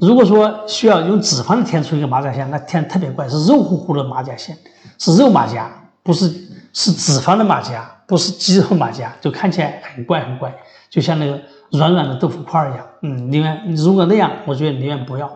[0.00, 4.56] 如果说需要用脂肪填出一个马甲线，那填特别怪，是肉乎乎的马甲线，
[4.98, 5.70] 是肉马甲，
[6.02, 6.28] 不是
[6.72, 10.54] 是脂肪的马甲，不是肌肉马甲，就看起来很怪很怪，
[10.88, 11.40] 就像那个
[11.72, 12.86] 软软的豆腐块儿一样。
[13.02, 15.30] 嗯，宁愿如果那样，我觉得宁愿不要。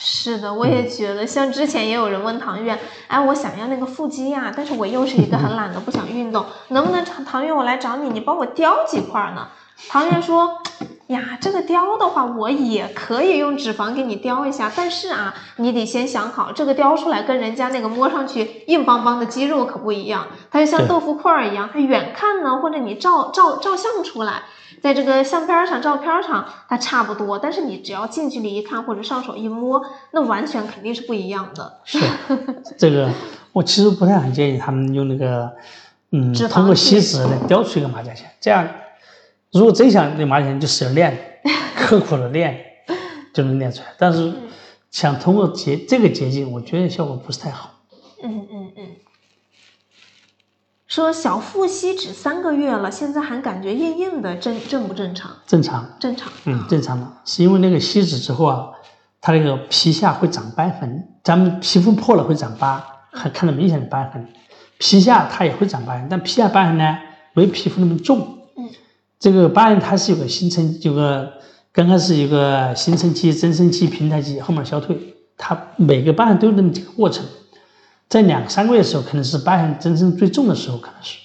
[0.00, 9.48] 是的，我也觉得，像之前也有人问唐月，哎，我想要那个腹肌呀、但是我又是一个很懒的，不想运动，能不能唐唐月我来找你，你帮我雕几块呢？
[9.88, 10.62] 唐月说，
[11.08, 24.42] 呀，这个雕的话，我也可以用脂肪给你雕一下，但是啊，你得先想好，这个雕出来跟人家那个摸上去硬邦邦的肌肉可不一样，它就像豆腐块儿一样，它远看呢，或者你照照照相出来。
[24.80, 31.78] 在这个相片上、照片上，它差不多，但是你只要近距离一看或者上手一摸，那完全肯定是不一样的。
[31.84, 31.98] 是
[32.76, 33.10] 这个，
[33.52, 35.50] 我其实不太很建议他们用那个，
[36.12, 38.30] 嗯通过去吸脂来雕出一个马甲线。
[38.40, 38.68] 这样，
[39.52, 41.40] 如果真想练马甲线，就使劲练，
[41.76, 42.58] 刻苦的练
[43.32, 43.86] 就能练出来。
[43.98, 44.32] 但是
[44.90, 47.70] 想通过捷这个捷径，我觉得效果不是太好。
[48.22, 48.86] 嗯嗯嗯。
[50.86, 55.30] 说小腹吸脂三个月了，现在还感觉硬硬的，正正不正常？
[55.46, 56.32] 正常，正常。
[56.46, 58.68] 嗯，正常的，是因为那个吸脂之后啊，
[59.20, 62.82] 它那个皮下会长斑痕，咱们皮肤破了会长疤，
[63.12, 64.26] 还看到明显的斑痕。
[64.78, 66.98] 皮下它也会长斑痕，但皮下斑痕呢
[67.34, 68.38] 没皮肤那么重。
[68.56, 68.70] 嗯，
[69.18, 71.32] 这个疤痕它是有个形成，有个
[71.72, 74.96] 刚开始有个形成期、增生期、平台期，后面消退。
[75.36, 77.24] 它每个疤痕都有那么几个过程，
[78.08, 81.18] 在两三个月的时候，可能是疤痕增生最重的时候，可能是。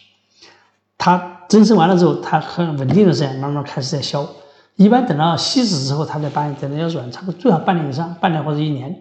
[0.97, 4.27] 它增生完了之后，它很稳定的时间慢慢开始在消。
[4.75, 8.95] 一般等到吸脂之后，它的疤痕等到要软，差不多最好半年以上，半年或者一年，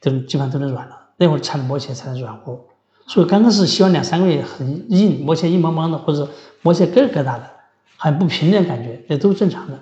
[0.00, 0.98] 都基本上都能软了。
[1.16, 2.58] 那会儿才能摸起来才能软和。
[3.06, 6.28] 所以刚开始吸完两三个月很硬，摸起来硬邦邦的，或者
[6.62, 7.50] 摸起来疙疙瘩的，
[7.96, 9.78] 很不平的感觉，也都是正常的。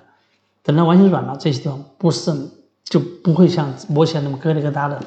[0.63, 2.33] 等它完全软了，这些地方不是
[2.85, 5.03] 就不会像摸起来那么疙里疙瘩的，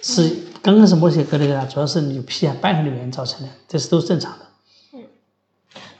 [0.00, 4.46] 是刚开始摸起来疙里疙瘩，主要是你有皮下斑痕的原因造成的，这是都是正常的。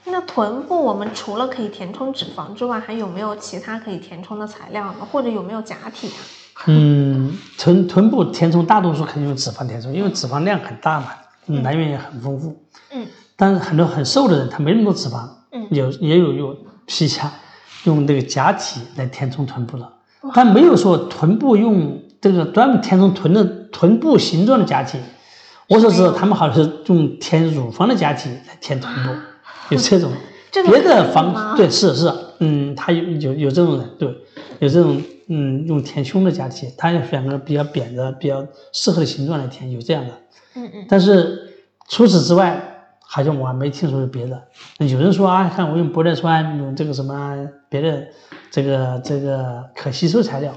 [0.07, 4.99] 那臀部我们除了可以填充脂肪之外，还有没有其他可以填充的材料呢？
[5.11, 6.21] 或者有没有假体啊？
[6.67, 11.07] 嗯，臀臀部填充大多数肯定用脂肪填充，因为脂肪量很大嘛，
[11.63, 12.55] 来源也很丰富。
[12.91, 17.33] 嗯，但是很多很瘦的人他没那么多脂肪，嗯，有也有用皮下
[17.85, 19.91] 用这个假体来填充臀部了，
[20.33, 24.99] 但没有说臀部用这个专门填充臀的臀部形状的假体。
[25.67, 29.09] 我所知道他们好像是用填乳房的假体来填臀部，
[29.73, 30.11] 有这种。
[30.71, 34.07] 别的方对是是，嗯，他有有有这种人，对，
[34.59, 38.41] 有这种嗯用填胸的假体，他要选个比较扁的、比较
[38.71, 40.13] 适合的形状来填，有这样的。
[40.55, 40.85] 嗯嗯。
[40.87, 41.55] 但是
[41.89, 42.74] 除此之外，
[43.15, 44.43] 好像我还没听说有别的。
[44.79, 48.05] 有人说啊，看我用玻尿酸，用这个什么别的
[48.51, 50.51] 这个这个可吸收材料，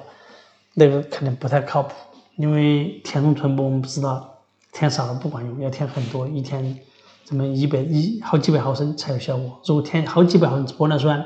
[0.75, 1.92] 那个可能不太靠谱，
[2.35, 4.29] 因为填充臀部我们不知道
[4.73, 6.77] 填少了不管用，要填很多，一天。
[7.25, 9.61] 怎么一百一好几百毫升才有效果？
[9.66, 11.25] 如果填好几百毫升玻尿酸，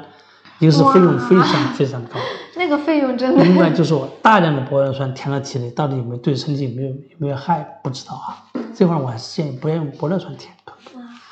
[0.59, 2.19] 一个是费用非常非常高，
[2.57, 3.45] 那个费用真的。
[3.45, 7.65] 另外就是我，大量的玻尿酸填到体内，到底有没有对身体有没有有没有害？
[7.85, 8.45] 不知道啊。
[8.75, 10.53] 这块我还是建议不要用玻尿酸填，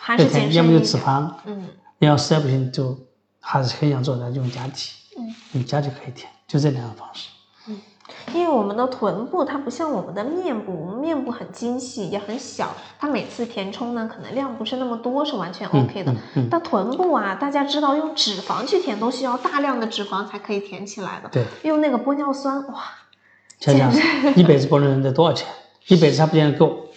[0.01, 2.99] 还是填要么就脂肪，嗯，要实在不行就
[3.39, 7.29] 还是很想做那就用假体，嗯，用假体可以填，就这两种方式。
[7.69, 7.79] 嗯
[8.35, 16.15] 因为我们的臀部它不像我们的面部，我们面部很精细也很小，它每次填充呢可能量不是那么多，是完全 OK 的。
[16.51, 21.29] 但臀部啊，大家知道用脂肪去填都需要大量的脂肪才可以填起来的。
[21.31, 22.83] 对，用那个玻尿酸，哇，
[23.59, 23.93] 想想
[24.35, 25.47] 一百支玻尿酸得多少钱？
[25.87, 26.89] 一百支还不见得够，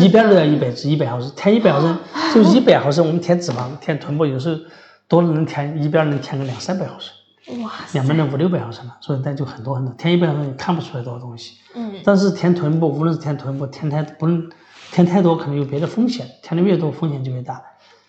[0.00, 1.96] 一边都要一百支，一百毫升，填一百毫升
[2.34, 4.60] 就一百毫升，我们填脂肪填臀部有时候
[5.06, 7.14] 多了能填一边能填个两三百毫升。
[7.62, 11.54] 哇，两边能五六百毫升了，所以那就很多很多，填一百毫升你看不出来多少东西。
[11.74, 14.50] 嗯，但是填臀部，无论是填臀部，填太不能
[14.92, 17.62] 填太多，可能有别的风险，填的越多风险就越大。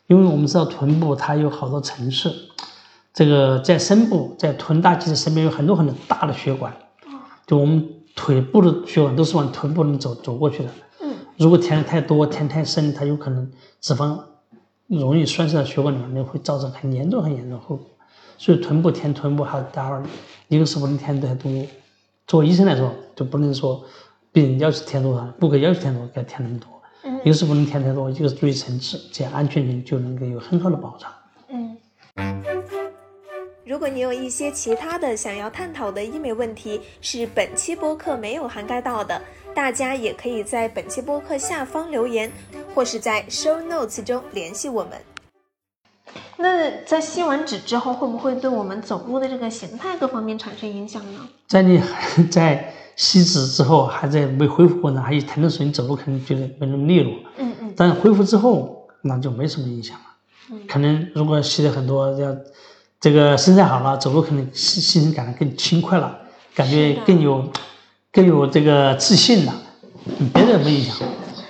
[0.08, 2.34] 因为我们知道臀部它有好多层次，
[3.14, 6.76] 这个在深部，在臀大肌的身边有很多很多大的血管，
[7.46, 10.70] 就我们腿部的血管都是往臀部里走走过去的。
[11.40, 13.50] 如果填的太多，填太深，它有可能
[13.80, 14.20] 脂肪
[14.88, 17.86] 容易栓塞到血管里面，会造成很严重很严重后果。
[18.38, 20.04] 所以臀部填臀部还待会儿，
[20.50, 21.50] 一个是不能填太多。
[22.28, 23.82] 作为医生来说，就不能说
[24.34, 26.68] 病人要求填多少，顾客要求填多少，该填那么多。
[27.24, 31.10] 一个是不能填太多，一个是注意层次，这样安全性就能够有很好的保障。
[31.48, 31.78] 嗯。
[33.66, 39.22] 如果你有一些其他的想要探讨的医美问题，是本期播客没有涵盖到的，
[39.60, 42.32] 大家也可以在本期播客下方留言，
[42.74, 44.94] 或是在 show notes 中联系我们。
[46.38, 51.28] 那在吸完脂之后，会不会对我们走路的这个形态各方面产生影响呢？
[51.46, 51.82] 在你
[52.32, 57.14] 在吸脂之后，还在没恢复过程，还有疼的时候，你走路可能觉得没那么利落。
[57.36, 57.74] 嗯嗯。
[57.76, 60.06] 但恢复之后，那就没什么影响了。
[60.52, 60.62] 嗯。
[60.70, 62.34] 可能如果吸的很多，要
[63.02, 66.18] 这个身材好了，走路可能心心情感觉更轻快了，
[66.56, 67.46] 感觉更有
[68.12, 69.54] 更有这个自信了。
[70.34, 71.08] 别的不影响。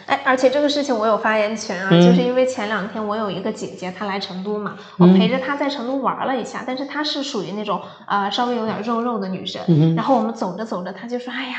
[0.07, 9.61] 哎，而且这个事情我有发言权啊，就是因为前两天我有一个姐姐，她来成都嘛，我陪着她在成都玩了一下，但是她是属于那种呃稍微有点肉肉的女生，
[9.95, 11.57] 然后我们走着走着，她就说，哎呀，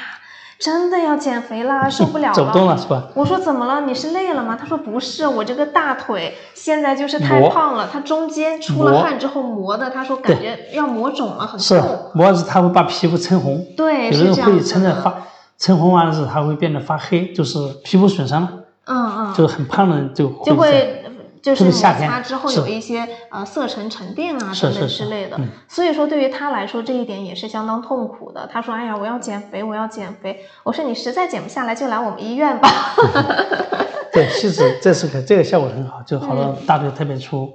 [0.61, 3.05] 真的要减肥啦， 受不了了，走不动了是吧？
[3.15, 3.81] 我说怎么了？
[3.81, 4.57] 你是累了吗？
[4.61, 11.61] 他说不是，我这个大腿现在就是太胖了，它中间出了汗之后磨的，他说感觉要磨肿了，很痛。
[11.61, 15.15] 是磨是它会把皮肤撑红，对，有人会撑着发。
[15.59, 18.49] 撑红完了之后，它会变得发黑，就是皮肤损伤了。
[18.87, 21.00] 嗯嗯，就是很胖的人就就会
[21.43, 25.41] 就是摩擦之后有一些呃色沉沉淀啊等等之类的。
[25.69, 28.49] 所以说对于他来说这一点也是相当痛苦的。
[28.53, 32.69] 他说：“哎呀，我要减肥，我要减肥。”我说：“你实在减不下来，就来我们医院吧。
[34.13, 37.53] ”对，其实这是个这个效果很好，就好多大腿特别粗，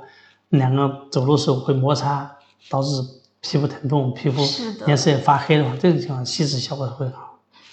[0.50, 2.32] 两个走路时候会摩擦，
[2.70, 2.90] 导致
[3.42, 4.42] 皮肤疼痛，皮肤
[4.88, 7.25] 颜色也发黑的话，这种情况吸脂效果会好。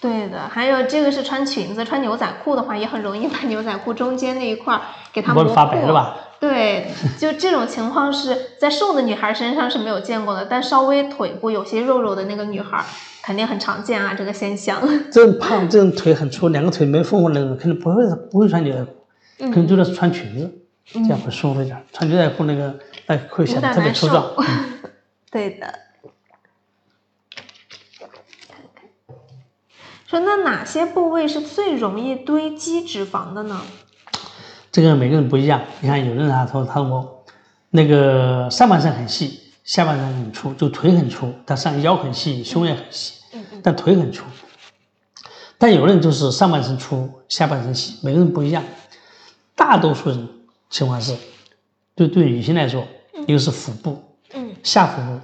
[0.03, 4.81] 对的，还有这个是穿裙子，穿牛仔裤的话，也很容易把牛仔裤中间那一块
[5.13, 6.17] 给它磨发白了吧？
[6.41, 12.85] 对，就这种情况是在瘦的女孩身上是没有见过的，但稍微腿部有些肉肉的那个女孩
[13.23, 14.81] 肯定很常见啊，这个现象。
[15.13, 20.53] 这种胖，这种腿很粗，两个腿没缝缝那种，肯定不会不会穿牛仔裤，可能就是穿裙子，
[20.95, 21.81] 这样会舒服一点。
[21.93, 22.75] 穿牛仔裤那个
[23.07, 24.27] 那会显得特别粗壮。
[25.31, 25.73] 对的。
[30.13, 33.63] 说那哪些部位是最容易堆积脂肪的呢？
[34.71, 35.63] 这个每个人不一样。
[35.81, 37.25] 你看，有的人他说他说
[37.71, 43.23] 那个上半身很细，下半身很粗，就腿很粗，他上腰很细，胸也很细，
[43.63, 44.25] 但腿很粗。
[45.57, 48.63] 但有的人就是上半身粗，下半身细，每个人不一样。
[49.57, 50.29] 大多数人
[50.69, 51.17] 情况是，
[51.95, 52.87] 对对女性来说，
[53.27, 54.05] 一个是腹部，
[54.35, 55.21] 嗯，下腹部，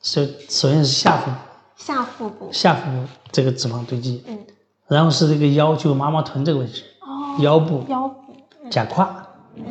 [0.00, 1.36] 首首先是下腹部。
[1.84, 4.38] 下腹部，下腹部这个脂肪堆积，嗯，
[4.86, 8.34] 然后是这个腰，就妈妈臀这个位置，哦，腰部、腰部，
[8.70, 9.08] 甲胯、
[9.56, 9.64] 嗯。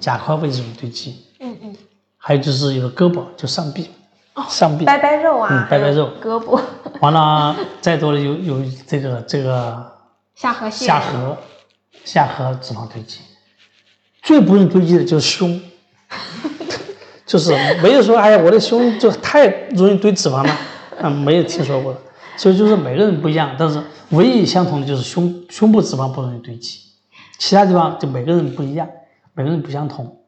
[0.00, 1.76] 甲胯位置有堆积，嗯嗯，
[2.16, 3.88] 还有就是有个胳膊，就上臂，
[4.34, 6.10] 哦上臂，拜拜肉啊，嗯拜拜肉。
[6.20, 6.60] 胳膊，
[7.00, 9.92] 完了再多的有有这个这个
[10.34, 11.36] 下颌线，下颌，
[12.04, 13.20] 下颌脂肪堆积，
[14.22, 15.60] 最不容易堆积的就是胸，
[17.24, 20.56] 就是没有说哎呀我的胸就太容易堆脂肪了，
[21.02, 22.00] 啊没有听说过的，
[22.36, 26.78] 所以就是每个人不一样，但是唯一相同的就是胸胸部脂肪不容易堆积，
[27.38, 28.88] 其他地方就每个人不一样，
[29.34, 30.18] 每个人不相同。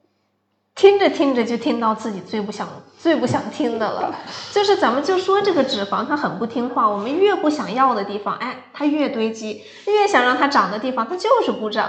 [0.75, 2.69] 听着听着就听到自己最不想、
[2.99, 4.13] 最不想听的了，
[4.53, 11.89] 就是咱们就说这个脂肪它很不听话，我们越不想要的地方，哎，它越堆积；越想让它长的地方，它就是不长，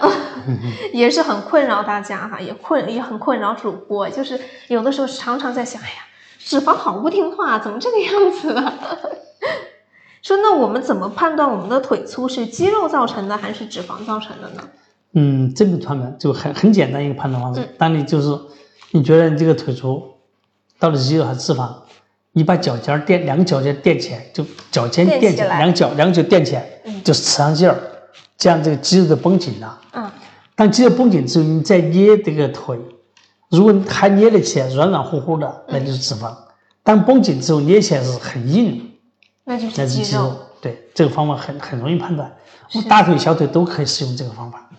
[0.93, 6.05] 也是很困扰大家哈，也困也很困扰主播，就是有的时候常常在想，哎呀，
[6.45, 8.73] 脂肪好不听话，怎么这个样子啊？
[10.21, 14.61] 说那我们怎么判断我们的腿粗是肌肉造成的还是脂肪造成的呢？
[15.13, 17.67] 嗯，这个判断就很很简单一个判断方式。
[17.77, 18.37] 当你就是
[18.91, 20.03] 你觉得你这个腿粗，
[20.77, 21.69] 到底是肌肉还是脂肪？
[22.31, 26.65] 你把脚尖儿垫两个脚尖垫起来，就脚尖垫起来，起来两脚两个脚垫起来，
[27.03, 27.79] 就是使上劲儿，
[28.37, 29.79] 这样这个肌肉就绷紧了。
[29.93, 30.11] 嗯，
[30.55, 32.77] 当肌肉绷紧之后，你再捏这个腿，
[33.55, 36.33] 如果还捏得起来，软软乎乎的，那就是脂肪；
[36.83, 38.91] 当绷紧之后，捏起来是很硬，
[39.43, 40.35] 那就是肌肉。
[40.61, 42.35] 对，这个方法很很容易判断，
[42.73, 44.69] 我大腿、小腿都可以使用这个方法。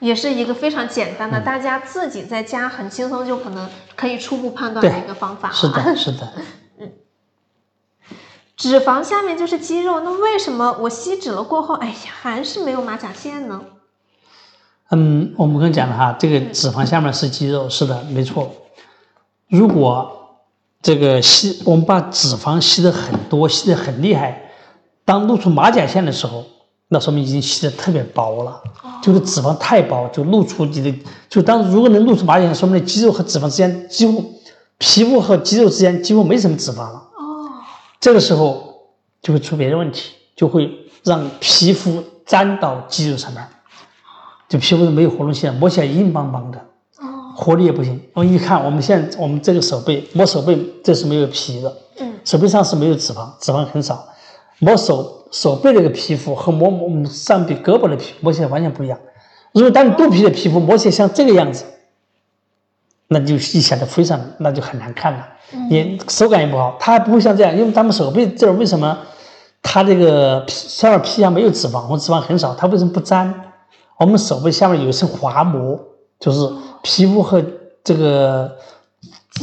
[0.00, 5.50] 也是一个非常简单的，嗯大家自己在家很轻松就可能可以初步判断的一个方法。
[5.52, 6.32] 是的，是的。
[6.78, 6.92] 嗯
[8.56, 13.60] 脂肪下面就是肌肉，那为什么我吸脂了过后，哎呀，还是没有马甲线呢？
[14.96, 18.48] 嗯，我们刚讲了哈，这个脂肪下面是肌肉，是的，没错。
[19.48, 20.38] 如果
[20.80, 24.52] 这个吸，我们把脂肪吸的很多，吸的很厉害，
[25.04, 26.44] 当露出马甲线的时候，
[26.86, 28.62] 那说明已经吸的特别薄了，
[29.02, 30.96] 就是脂肪太薄，就露出你的，
[31.28, 34.32] 就当如果能露出马甲线，说明肌肉和脂肪之间几乎，
[34.78, 37.02] 皮肤和肌肉之间几乎没什么脂肪了。
[37.16, 37.50] 哦，
[37.98, 40.70] 这个时候就会出别的问题，就会
[41.02, 43.44] 让皮肤粘到肌肉上面，
[44.54, 46.58] 就皮肤是没有活动性，摸起来硬邦邦的，
[47.00, 48.00] 哦，活力也不行。
[48.12, 54.06] 我一看，我们现在我们这个手背摸手背，这是没有皮的，嗯，手背上是没有脂肪，脂肪很少。
[54.60, 58.96] 摸手手背那个皮肤和摸摸上臂胳膊的皮摸起来完全不一样。
[59.50, 61.64] 如果当你肚皮的皮肤摸起来像这个样子，
[63.08, 65.26] 那就一显得非常，那就很难看了，
[65.68, 66.76] 也手感也不好。
[66.78, 68.96] 它还不会像这样，因为咱们手背这儿为什么
[69.60, 73.34] 它这个皮上面皮下没有脂肪或脂肪很少，它为什么不粘？
[73.98, 75.78] 我们手背下面有一层滑膜，
[76.18, 76.48] 就是
[76.82, 77.42] 皮肤和
[77.82, 78.56] 这个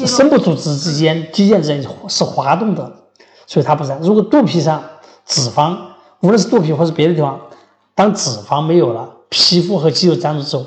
[0.06, 2.92] 深部组织之间、肌腱之间是滑动的，
[3.48, 4.00] 所以它不粘。
[4.02, 4.84] 如果肚皮上
[5.26, 5.78] 脂肪，
[6.22, 7.40] 无论是肚皮或是别的地方，
[7.96, 10.66] 当脂肪没有了，皮肤和肌肉粘住之后，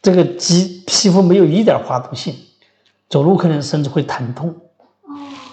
[0.00, 2.34] 这个肌皮肤没有一点滑动性，
[3.08, 4.54] 走路可能甚至会疼痛，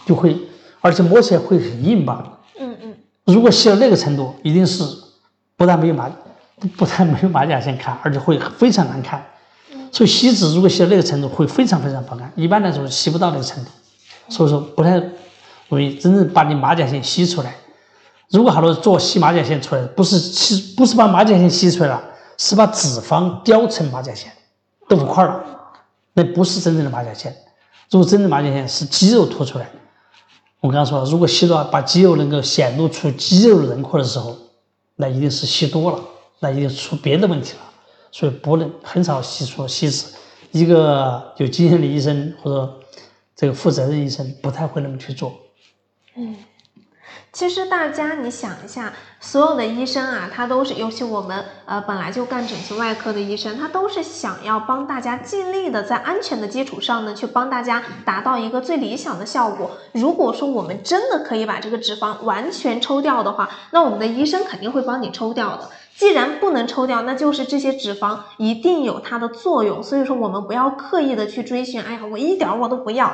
[0.06, 0.36] 就会，
[0.82, 2.40] 而且摸起来会很硬吧。
[2.58, 2.96] 嗯嗯，
[3.26, 4.84] 如果细到那个程度，一定是
[5.56, 6.10] 不但没有马，
[6.60, 9.26] 不不但没有马甲线看，而且会非常难看。
[9.92, 12.32] 所以吸脂如果吸到那个程度，会非常非常不看。
[12.36, 13.72] 一般来说吸不到那个程度，
[14.28, 15.02] 所以说不太
[15.68, 17.56] 容易真正把你马甲线吸出来。
[18.30, 22.02] 如果好多做吸马甲线出来，不是吸，不是把马甲线吸出来了，
[22.38, 24.32] 是把脂肪雕成马甲线，
[24.88, 25.44] 豆腐块了，
[26.14, 27.36] 那不是真正的马甲线。
[27.90, 29.68] 如果真正马甲线是肌肉凸出来，
[30.60, 34.38] 我刚刚说了，如果吸到把肌肉能够显露出肌肉轮廓的时候，
[34.98, 36.00] 那一定是吸多了，
[36.40, 37.60] 那一定出别的问题了。
[38.12, 40.08] 所以不能很少吸出吸脂。
[40.52, 42.80] 一个有经验的医生或者
[43.36, 45.34] 这个负责任医生不太会那么去做。
[46.16, 46.36] 嗯
[47.32, 59.70] 其实大家你想一下，所有的医生啊，他都是，尤其我们呃本来就干整形外科的医生，他都是想要帮大家尽力的在安全的基础上呢，去帮大家达到一个最理想的效果。
[59.94, 65.70] 如果说我们真的可以把这个脂肪完全抽掉的话，那我们的医生肯定会帮你抽掉的。
[66.00, 69.84] 既然不能抽掉，那就是这些脂肪一定有它的作用。
[69.84, 73.14] 所以说，我们不要刻意的去追寻，哎呀，我一点儿我都不要。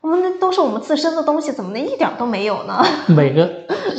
[0.00, 2.82] 我们那都是我们自身的东西，怎么能一点儿都没有呢？
[3.06, 3.46] 每个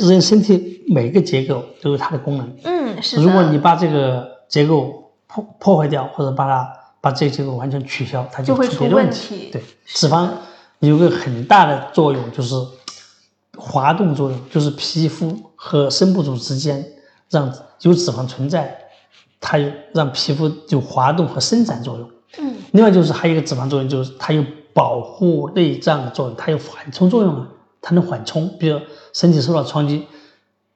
[0.00, 2.56] 人身体每个结构都有它的功能。
[2.64, 3.22] 嗯，是的。
[3.22, 6.68] 如果你把这个结构破破坏掉，或者把它
[7.00, 10.28] 把这个结构完全取消，它就会出问题对，脂肪
[10.80, 12.56] 有个很大的作用，就是
[13.56, 16.84] 滑动作用，就是皮肤和深部组织之间
[17.30, 17.52] 让
[17.82, 18.76] 有脂肪存在，
[19.40, 22.10] 它有让皮肤有滑动和伸展作用。
[22.38, 27.48] 嗯，另外就是还有一个脂肪作用，就是它有保护内脏的作用，它有缓冲作用啊。
[27.80, 28.48] 它能缓冲。
[28.58, 28.80] 比如
[29.12, 30.06] 身体受到冲击，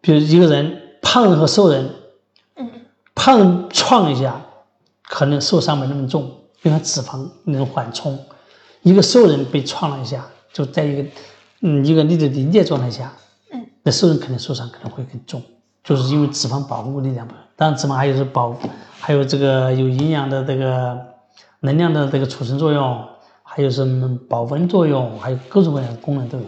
[0.03, 1.91] 比如一个人胖人和瘦人，
[2.57, 2.71] 嗯，
[3.15, 4.45] 胖人撞一下，
[5.03, 6.25] 可能受伤没那么重，
[6.63, 8.15] 因为他脂肪能缓冲；
[8.83, 11.09] 一个瘦人被撞了一下，就在一个
[11.63, 13.11] 嗯一个力的临界状态下，
[13.51, 15.43] 嗯，那瘦人可能受伤可能会更重，
[15.89, 18.55] 就是因为脂肪保护力量不当然脂肪还有是保，
[19.01, 20.99] 还有这个有营养的这个
[21.61, 23.03] 能量的这个储存作用，
[23.43, 26.45] 还有什么保温作用，还有各种各样的功能都有。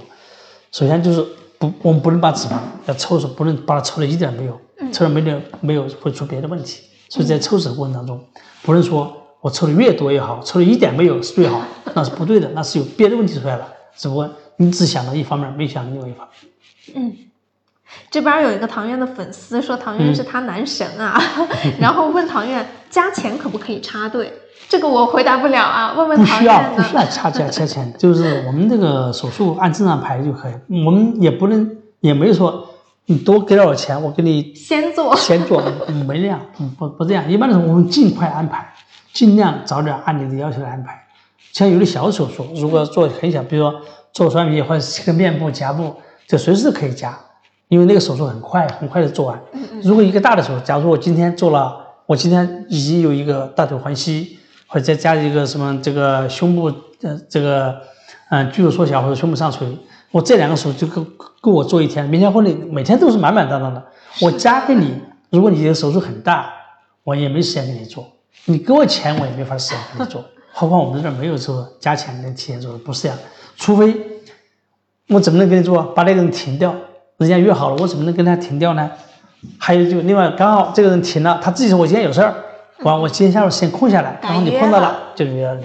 [0.73, 1.25] 首先就是
[1.59, 4.61] 不，我们不能把脂肪要抽出，不能把它抽的一点没有，
[4.93, 6.83] 抽的没点没有会出别的问题。
[7.09, 8.23] 所以在抽脂的过程当中，
[8.61, 9.11] 不能说
[9.41, 11.63] 我抽的越多越好，抽的一点没有是最好，
[11.95, 13.67] 那是不对的，那是有别的问题出来了。
[13.97, 14.29] 只不过
[14.59, 16.53] 你只想到一方面，没想到另外一方面。
[16.95, 17.30] 嗯。
[18.11, 21.21] 这边有一个唐苑的粉丝说唐苑是他男神啊，
[21.81, 24.33] 然后问唐苑加钱可不可以插队？
[24.69, 32.69] 这个我回答不了啊，问问唐苑不需要，不需要加加 加钱，就是我们这个手术按正常排就可以，我们也不能也没说
[33.07, 35.61] 你多给点我钱，我给你先做先做，
[36.07, 36.41] 没那样，
[36.79, 38.73] 不不这样，一般的时候我们尽快安排，
[39.13, 40.97] 尽量早点按你的要求来安排。
[41.53, 43.81] 像有的小手术，如果做很小，比如说
[44.13, 45.97] 做双眼皮或者切个面部、颊部，
[46.29, 47.19] 就随时可以加。
[47.71, 49.41] 因为那个手术很快，很快就做完。
[49.81, 51.73] 如果一个大的手术，假如我今天做了，
[52.05, 56.65] 我今天已经有一个大腿环吸，或者再加一个什么这个胸部
[57.03, 57.81] 呃这个
[58.31, 59.69] 嗯巨乳缩小或者胸部上垂，
[60.11, 61.07] 我这两个手术就够
[61.41, 62.05] 够我做一天。
[62.09, 63.81] 明天婚礼每天都是满满当当的。
[64.21, 64.97] 我加给你，
[65.31, 66.53] 如果你的手术很大，
[67.05, 68.05] 我也没时间给你做。
[68.47, 70.25] 你给我钱，我也没法时间给你做。
[70.53, 73.17] 何况我们这儿没有说加钱能提前做的，不是这样。
[73.57, 73.95] 除非
[75.09, 75.81] 我怎么能给你做？
[75.95, 76.75] 把那个人停掉。
[77.21, 78.91] 人家约好了，我怎么能跟他停掉呢？
[79.59, 82.35] 还有就另外刚好这个人停了，他自己说我今天有事儿，
[82.81, 85.61] 完我今天下午时间空下来，刚好你碰到了就约了，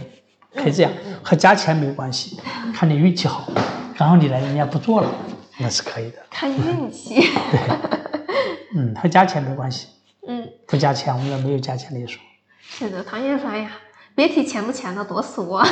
[0.53, 0.91] 可以这样，
[1.23, 2.37] 和加钱没有关系，
[2.73, 3.47] 看你运气好，
[3.95, 5.09] 然后你来人家不做了，
[5.57, 6.17] 那是可以的。
[6.29, 7.15] 看运气。
[7.51, 7.59] 对
[8.77, 9.87] 嗯，和加钱没关系。
[10.27, 12.21] 嗯，不加钱，我们这没有加钱的一说。
[12.61, 13.71] 是的，唐燕说：“哎呀，
[14.13, 15.65] 别提钱不钱的，多俗啊。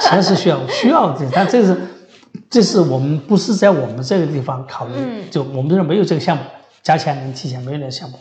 [0.00, 1.76] 钱是需要需要的，但这是。
[2.50, 6.42] 这是我们不是在我们这个地方考虑，就我们这儿没有这个项目，
[6.82, 8.18] 加钱能提前没有那个项目。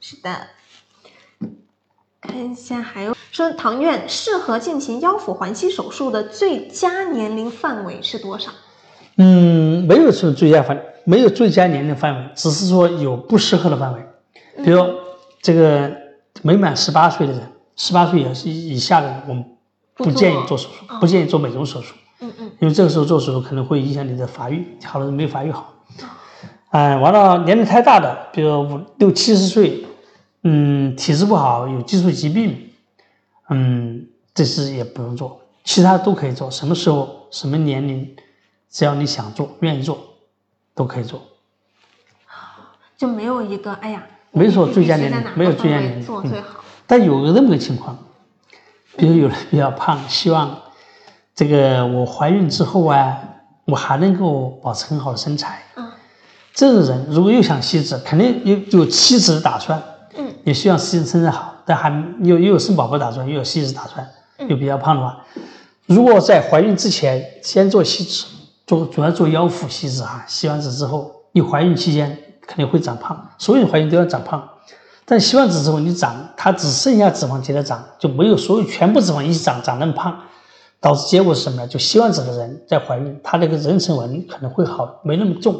[0.00, 0.30] 是的，
[2.20, 8.50] 看一下还有说唐院适合进行腰腹环吸手术的最佳年龄范围是多少？
[9.16, 14.00] 嗯，没有说最佳范，没有最佳年龄范围，只是说有不适合的范围。
[14.64, 14.84] 比如
[15.42, 15.90] 这个
[16.42, 17.42] 没满十八岁的人，
[17.76, 19.44] 十八岁以以下的人，我们
[19.94, 21.94] 不建议做手术，不建议做美容手术。
[22.20, 25.72] 嗯嗯，因为这个时候做手术可能会影响你的发育，好多人没有发育好。
[26.70, 29.84] 嗯，完了年龄太大的，比如五六七十岁，
[30.42, 32.70] 嗯，体质不好，有基础疾病，
[33.48, 36.50] 嗯，这是也不用做，其他都可以做。
[36.50, 38.14] 什么时候、什么年龄，
[38.70, 39.98] 只要你想做、愿意做，
[40.74, 41.22] 都可以做。
[42.98, 46.60] 就没有一个，哎呀，没说最佳年龄，没有最佳年龄做最好。
[46.86, 47.98] 但有个这么个情况，
[48.96, 50.59] 比如有人比较胖，希望。
[51.40, 53.16] 这个我怀孕之后啊，
[53.64, 55.62] 我还能够保持很好的身材。
[55.74, 55.88] 嗯，
[56.52, 59.82] 这种人如果又想吸脂，肯定有有吸脂的打算。
[60.18, 64.06] 嗯，也希望身身材好，但还又又有生宝宝打算，又有吸脂打算，
[64.48, 65.16] 又比较胖的话，
[65.86, 68.26] 如果在怀孕之前先做吸脂，
[68.66, 74.46] 做主要做腰腹吸脂哈，吸完脂之后，你怀孕期间肯定会长胖，所有人怀孕都要长胖，
[75.06, 80.14] 但吸完脂之后你长，它只剩下脂肪接着长，就没有所有全部脂肪一起长，长那么胖。
[80.80, 81.68] 导致结果是什么呢？
[81.68, 85.54] 就希望这个人在怀孕，她那个妊娠纹可能会好，没那么重，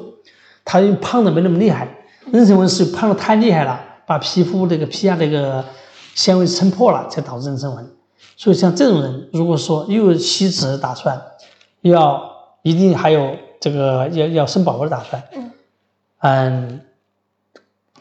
[0.65, 1.87] 她又胖的没那么厉害。
[2.33, 5.65] 妊娠纹是胖的太厉害了，把皮肤这个皮下这个
[6.15, 7.91] 纤维撑破了，才导致妊娠纹。
[8.37, 11.21] 所以像这种人，如果说又有吸脂的打算，
[11.83, 12.31] 又要
[12.63, 15.51] 一定还有这个要要生宝宝的打算，嗯，
[16.21, 16.81] 嗯，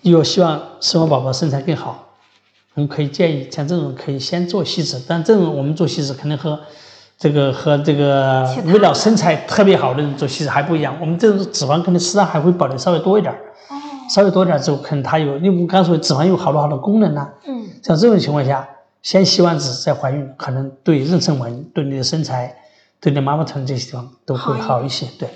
[0.02, 2.08] 又希望生完宝宝身材更好，
[2.76, 6.58] 我们可以建议像这种可以先做吸脂，但这种我们做吸脂肯定和
[7.20, 13.76] 这个和这个为了身材特别好的人做其实还不一样，我们这种脂肪可能实际上还会保留稍微多一点儿，哦，
[14.10, 18.66] 稍微多点之后，可能它有，因为我们刚说脂肪有好多好多功能呢，嗯，像这种情况下，
[19.02, 22.56] 先吸完脂再怀孕，可能对妊娠纹、对你的身材、
[23.02, 25.28] 对你妈妈臀这些地方都会好一些，对。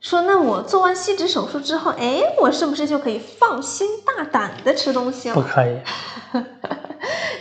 [0.00, 5.34] 说那我做完吸脂手术之后，哎，我是不是就可以放心大胆的吃东西了？
[5.34, 5.76] 不可以。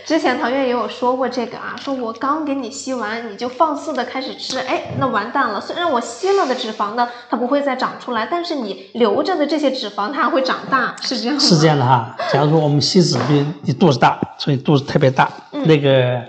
[0.05, 5.61] 之前唐月也有说过这个啊，说我刚给你吸完，你就放肆的开始吃，哎，那完蛋了。
[5.61, 11.39] 虽然我吸了的脂肪呢，它不会再长出来，但是你留着的这些脂肪，它还会长大，是这样吗？
[11.39, 12.15] 是这样的哈。
[12.31, 16.21] 假如说我们吸脂，比如你肚子大，所以肚子特别大，那个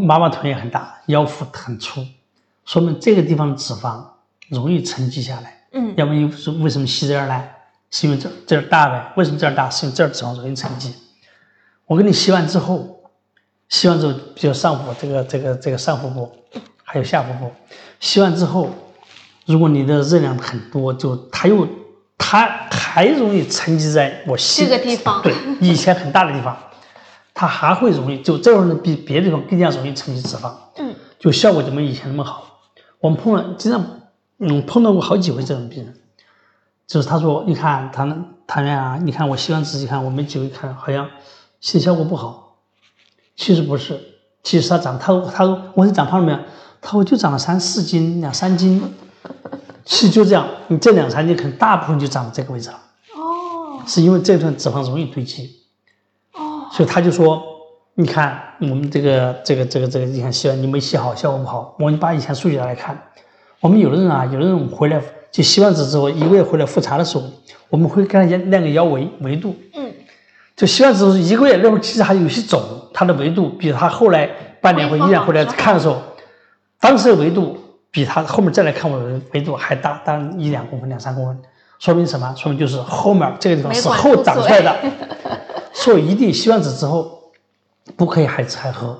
[0.00, 2.04] 妈妈臀也很大，腰腹很粗，
[2.64, 4.02] 说明这个地方的脂肪
[4.48, 5.54] 容易沉积下来。
[5.72, 7.44] 嗯，要么你说为什么吸这儿呢？
[7.90, 9.12] 是因为这这儿大呗？
[9.16, 9.70] 为什么这儿大？
[9.70, 10.94] 是因为这儿脂肪容易沉积。
[11.88, 13.00] 我给你吸完之后，
[13.68, 16.30] 吸完之后，比如上腹这个这个这个上腹部，
[16.84, 17.50] 还有下腹部，
[17.98, 18.68] 吸完之后，
[19.46, 21.66] 如果你的热量很多，就它又
[22.18, 26.54] 它还容易沉积在我吸这个地方，对，以前很大的地方，
[27.32, 32.60] 它还会容易就这会儿呢比别的地方更加容易沉积脂肪，嗯，就效果就没以前那么好。
[33.00, 33.82] 我们碰了经常
[34.40, 35.94] 嗯碰到过好几回这种病人，
[36.86, 38.06] 就是他说你看他
[38.46, 41.08] 他呀，你看我吸完脂，你看我们几回看好像
[41.60, 42.56] 吸效果不好，
[43.36, 43.98] 其实不是，
[44.42, 46.38] 其实他长他他说我是长胖了没有？
[46.80, 48.82] 他说就长了三四斤两三斤，
[49.84, 52.80] 其实就这样，你这两三斤可能大部分就长到这个位置了。
[53.16, 55.50] 哦是因为这段脂肪容易堆积，
[56.34, 57.42] 哦，所以他就说，
[57.94, 61.74] 你看我们这个这个这个这个，你看吸完你没吸好，效果不好。
[61.78, 63.02] 我们把以前数据拿来看，
[63.60, 65.02] 我们有的人啊，有的人回来
[65.32, 67.24] 就吸完脂之后，一个月回来复查的时候，
[67.70, 69.87] 我们会给他量个腰围维度，嗯，
[70.58, 72.60] 就吸完脂之后一个月，那会儿其实还有些肿，
[72.92, 74.28] 它的维度比他后来
[74.60, 76.02] 半年或一年回来看的时候，
[76.80, 77.56] 当时的维度
[77.92, 81.38] 比他后面再来看我的维度还大，大一两公分、两三公分，
[81.78, 82.34] 说明什么？
[82.36, 84.76] 说明就是后面这个地方是后长出来的，
[85.72, 87.30] 所以一定吸完脂之后
[87.96, 88.98] 不可以还吃还喝，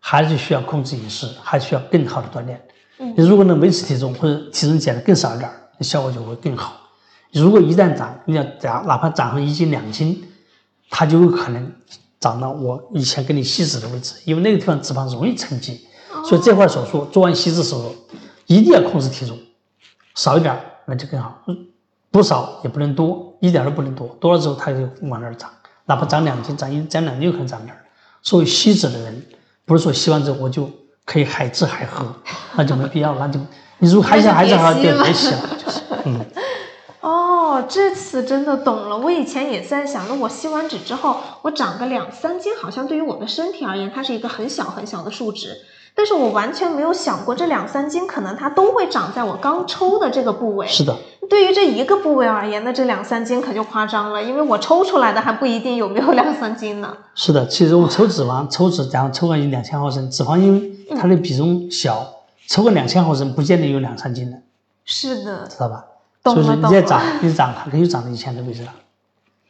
[0.00, 2.60] 还是需要控制饮食，还需要更好的锻炼。
[2.98, 5.48] 嗯你如果能维持体重或者体重减的更少一点，
[5.78, 6.72] 那效果就会更好。
[7.30, 10.20] 如果一旦长，你要长，哪怕长上一斤两斤，
[10.90, 11.72] 它就有可能
[12.20, 15.86] 长到我以前给你吸脂的位置，因为那个地方脂肪容易沉积，
[16.24, 17.96] 所以这块手术做完吸脂手术，
[18.46, 19.38] 一定要控制体重，
[20.14, 21.42] 少一点那就更好，
[22.10, 25.50] 不少也不能多，一点都不能多，多了之后它就往那儿长，
[25.84, 27.84] 哪怕长两斤、长一长两斤有可能长那儿。
[28.22, 29.26] 所以吸脂的人，
[29.64, 30.70] 不是说吸完之后我就
[31.04, 32.06] 可以海吃海喝，
[32.56, 33.38] 那就没必要，那就
[33.78, 36.20] 你如果还想还吃海喝，就别吸了，就是嗯。
[37.00, 38.96] 哦，这次真的懂了。
[38.96, 45.56] 我以前也在想，那我吸完脂之后，我长个两三斤，好像对于我的身体而言，它是一个很小很小的数值。
[45.94, 50.66] 但是我完全没有想过，这两三斤可能它都会长在我刚抽的这个部位。
[50.66, 50.94] 是的，
[51.30, 56.94] 对于这一个部位而言，那这两三斤可就夸张了，因为我抽出来的还不一定有没有两三斤呢。
[57.14, 62.06] 是的，其实我抽脂肪，抽脂，假如抽个两千毫升，脂肪因为它的比重小，
[62.46, 64.36] 抽个两千毫升不见得有两三斤的，
[64.84, 65.82] 是的，知道吧？
[66.34, 68.74] 懂了所以你懂了再长，你长，它可以长到以前的位置了，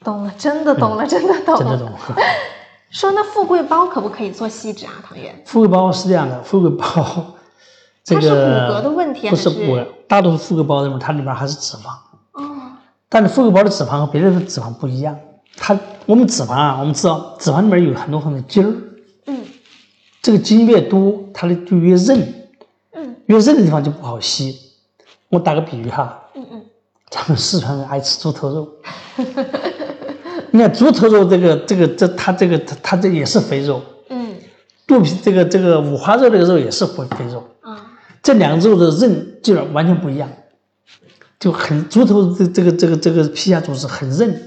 [0.05, 1.59] 懂了，真的懂了，真的懂了。
[1.61, 1.91] 真的懂。
[2.91, 5.43] 说那富贵包可不可以做吸脂啊，唐源？
[5.45, 6.85] 富贵包是这样的，富贵包，
[8.05, 11.89] 这它是骨骼的问题不是还是骨骼，大多数富贵包里面它里面还是脂肪，
[12.33, 12.73] 哦，
[13.09, 15.19] 但是富贵包的脂肪和别的脂肪不一样，
[15.57, 18.73] 它我们脂肪啊，我们知道脂肪里面有很多很多筋儿，
[19.27, 19.45] 嗯
[20.23, 22.35] 这个筋越多，它的就越韧，
[22.93, 24.57] 嗯越韧的地方就不好吸。
[25.29, 26.65] 我打个比喻哈，嗯嗯，
[27.11, 28.69] 咱们四川人爱吃猪头肉，
[30.53, 34.35] 你看猪头肉这个这个这它这个它它这也是肥肉，嗯。
[34.87, 37.91] 肚皮这个这个五花肉这个肉也是肥肥肉，啊，
[38.23, 40.31] 这两个肉的韧劲儿完全不一样，
[41.41, 44.41] 就很猪头这这个这个这个皮下组织很韧，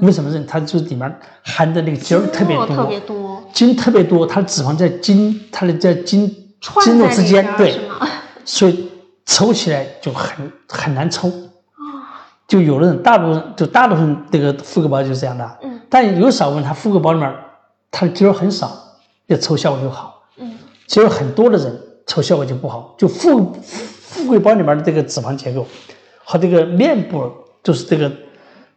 [0.00, 0.44] 为什么韧？
[0.46, 7.78] 它就是里面含的那个筋儿特别多，筋特别多，筋特别多，它脂肪在筋它的在筋串筋肉之间对？
[8.44, 8.88] 所以
[9.26, 11.28] 抽起来就很很难抽。
[11.28, 15.80] 啊，就有的人，大部分就大部分这个富贵包就是这样的，嗯。
[15.88, 17.34] 但有少部分他富贵包里面
[17.90, 18.70] 他的筋儿很少，
[19.26, 20.22] 要抽效果就好。
[20.36, 20.58] 嗯。
[20.86, 23.52] 其实很多的人抽效果就不好，就富
[24.02, 25.66] 富贵包里面的这个脂肪结构
[26.24, 27.30] 和这个面部，
[27.62, 28.12] 就是这个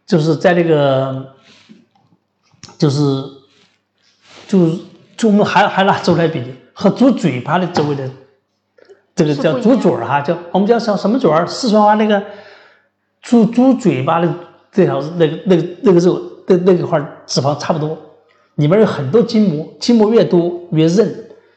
[0.06, 1.34] 就是在这个
[2.78, 3.22] 就是
[4.46, 4.78] 就是
[5.16, 6.42] 就我们还还拿猪来比，
[6.72, 8.08] 和猪嘴巴的周围的
[9.18, 11.44] 这个叫猪嘴儿哈，叫我们叫叫什么嘴儿？
[11.44, 12.22] 四川话那个
[13.20, 14.32] 猪猪嘴巴的
[14.70, 17.98] 这条那个那个那个肉那那个块儿脂肪差不多，
[18.54, 21.08] 里面有很多筋膜，筋膜越多越韧，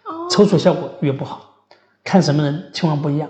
[0.06, 1.62] 哦抽搐效果越不好。
[2.04, 3.30] 看什么人情况不一样。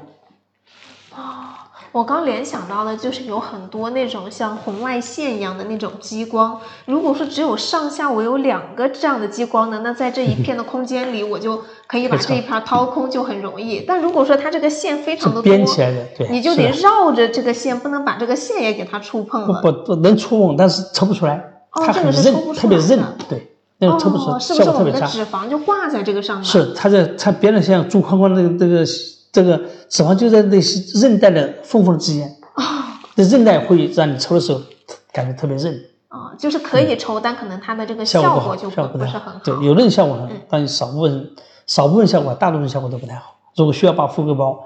[1.92, 6.58] 我刚联想到的就是有很多那种像红外线一样的那种激光。
[6.86, 13.82] 如果说只有上下我有两个这样的激光呢，那在这一片的空间里，我就可以把这一片掏空，就很容易。
[13.86, 19.62] 但如果说它这个线非常的多，编起来的，对，你就得绕着这个线，不能把这个线也给它触碰了。
[19.62, 21.36] 不不不能触碰，但是抽不出来，
[21.74, 25.08] 哦它很韧这个是抽不，出特别韧对，那种抽不出哦，来，是不是我们的效果特别差。
[25.08, 26.46] 脂肪就挂在这个上面？
[26.46, 28.86] 是，它在它编的像猪框框那个那个
[29.32, 29.58] 这个
[29.90, 34.62] 脂肪就在那些韧带的缝缝之间，啊这韧带会让你抽的时候
[35.12, 35.74] 感觉特别韧，
[36.10, 39.42] 啊，就是可以抽，但可能它的这个效果效果太不是很好。
[39.44, 41.30] 对，有的人效果很好嗯，但少部分人
[41.68, 43.38] 少部分效果，大部分效果都不太好。
[43.56, 44.60] 如果需要把富贵包，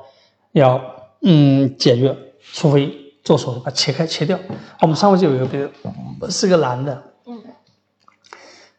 [0.53, 0.79] 要
[1.21, 2.15] 嗯解决，
[2.53, 4.39] 除非做手术把切开切掉。
[4.81, 5.71] 我们上回就有一个病人，
[6.31, 7.41] 是个男的，嗯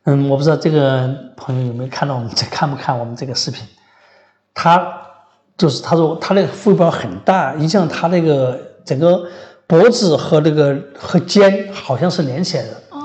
[0.05, 3.66] 嗯，我不知道这个朋友有没有看到我们在看不看我们这个视频？
[4.55, 5.03] 他
[5.57, 9.26] 就是他说他那个腹包很大，影响他那个整个
[9.66, 12.82] 脖子和那个和肩好像是连起来的。
[12.90, 13.02] 哦，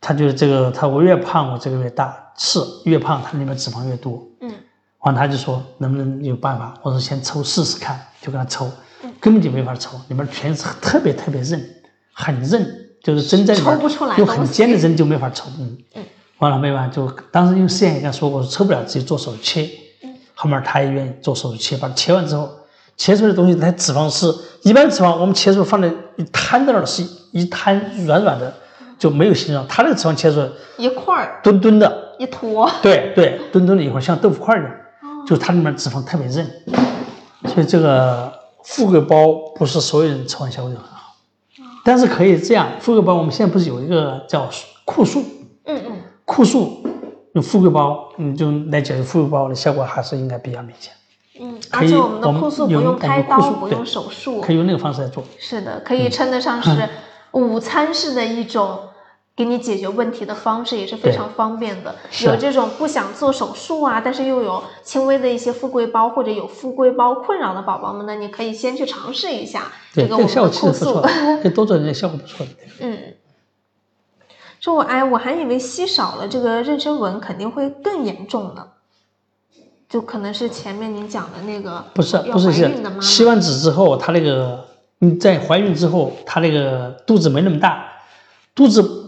[0.00, 4.22] 他就是这个，他我越胖我这个越大，是越胖它里面脂肪越多。
[4.40, 4.52] 嗯。
[5.00, 6.74] 完，他就说能不能有办法？
[6.82, 8.70] 我说先抽试试看，就给他抽，
[9.18, 11.58] 根本就没法抽，里面全是特别特别韧，
[12.12, 12.64] 很韧，
[13.02, 13.78] 就是针在里面
[14.18, 15.48] 用很尖的针就没法抽。
[15.58, 16.04] 嗯嗯，
[16.38, 19.68] 完了没完，就当时因为实验也跟他说过，抽不了直接做手术切。
[20.40, 22.50] 嗯，后面他也愿意做手术切，把它切完之后，
[22.96, 24.32] 切出来的东西，它脂肪是
[24.62, 28.54] 一般脂肪，我们切出来放在一摊在那儿是一摊软软的，
[28.98, 29.66] 就没有形状。
[29.68, 31.40] 他那个脂肪切出来一块儿。
[31.42, 32.70] 墩墩的，一坨。
[32.82, 34.70] 对对，墩墩的一块像豆腐块一样。
[35.26, 36.50] 就它里面脂肪特别韧，
[37.46, 38.32] 所以这个
[38.64, 41.14] 富贵包不是所有人吃完效果就很好，
[41.84, 44.48] 但是可以这样，富贵包我们现在不是有一个叫
[44.84, 45.22] 酷素，
[45.66, 45.92] 嗯嗯，
[46.24, 46.82] 酷素
[47.34, 50.92] 用富贵包，你就来解决富贵包的效果还是应该比较明显。
[51.40, 55.24] 嗯，而且我们的酷素不用开刀，不用手术，可以用那个方式来做。
[55.38, 56.88] 是的，可以称得上是
[57.32, 58.78] 午餐式的一种。
[59.36, 61.94] 给你解决问题的方式也是非常方便的。
[62.24, 71.00] 有这种不想做手术啊，但是又有轻微的一些富贵包或者有富贵包困扰的宝宝们呢，你可以先去尝试一下这个我们的酷素，
[71.40, 72.52] 可以多做点效果不错的。
[72.84, 72.98] 嗯，
[74.60, 78.64] 说我哎，我还以为吸少了这个妊娠纹肯定会更严重呢，
[79.88, 84.64] 就可能是前面您讲的那个不是不是是吸完脂之后，她那个
[84.98, 87.84] 你在怀孕之后，她那个肚子没那么大，
[88.54, 88.98] 肚子。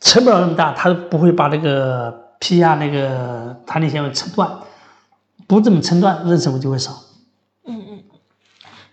[0.00, 4.48] 撑不了那么大，她不会把那个皮下那个弹力纤维撑断，
[5.48, 6.92] 不这么撑断，妊娠纹就会少。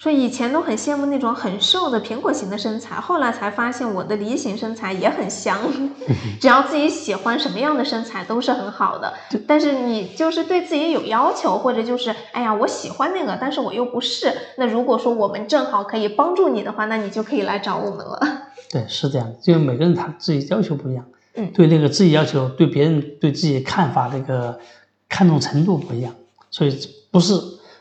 [0.06, 5.58] 说以前都很羡慕那种很瘦的苹果型的身材，后来才发现我的梨形身材也很香。
[6.39, 9.12] 只要自己喜欢什么样的身材都是很好的，
[9.47, 14.32] 但是你就是对自己有要求，或者就是哎呀我喜欢那个，但是我又不是。
[14.58, 18.20] 那如果说我们正好可以帮助你的话，那你就可以来找我们了。
[18.70, 21.03] 对，是这样，就每个人他自己要求不一样，
[21.34, 24.60] 嗯，对那个自己要求，对别人对自己看法那个
[25.10, 26.14] 看重程度不一样，
[26.51, 26.80] 所以
[27.10, 27.34] 不是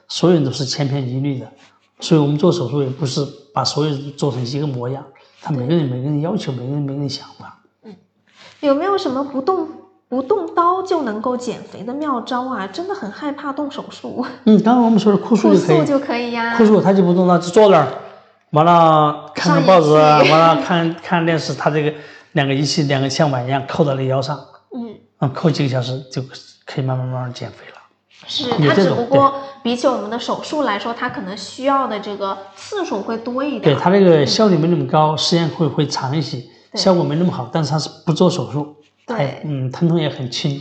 [0.09, 1.53] 所有人都是千篇一律的，
[2.01, 5.05] 所以我们做手术也不是把所有人做成一个模样，
[5.41, 7.95] 他每个人每个人要求，每个人每个人想法，嗯，
[8.61, 9.69] 有没有什么不动
[10.09, 12.67] 不动刀就能够减肥的妙招啊？
[12.67, 14.25] 真的很害怕动手术。
[14.45, 17.89] 嗯，刚刚我们说的酷素就可以就可以呀，酷素他就不动刀，就坐那儿。
[18.51, 21.93] 完了，看看报纸，完了看看电视，他这个
[22.33, 24.39] 两个仪器，两个像碗一样扣到那腰上，
[24.73, 26.23] 嗯，嗯，扣几个小时就
[26.65, 27.74] 可以慢慢慢慢减肥了。
[28.27, 33.63] 是，它只不过比起我们的手术来说，它可能需要的这个次数会多一点。
[33.63, 36.43] 对，它那个效率没那么高，时间会会长一些，
[36.75, 40.61] 效果没那么好，但是它是不做手术，对，嗯，疼痛也很轻。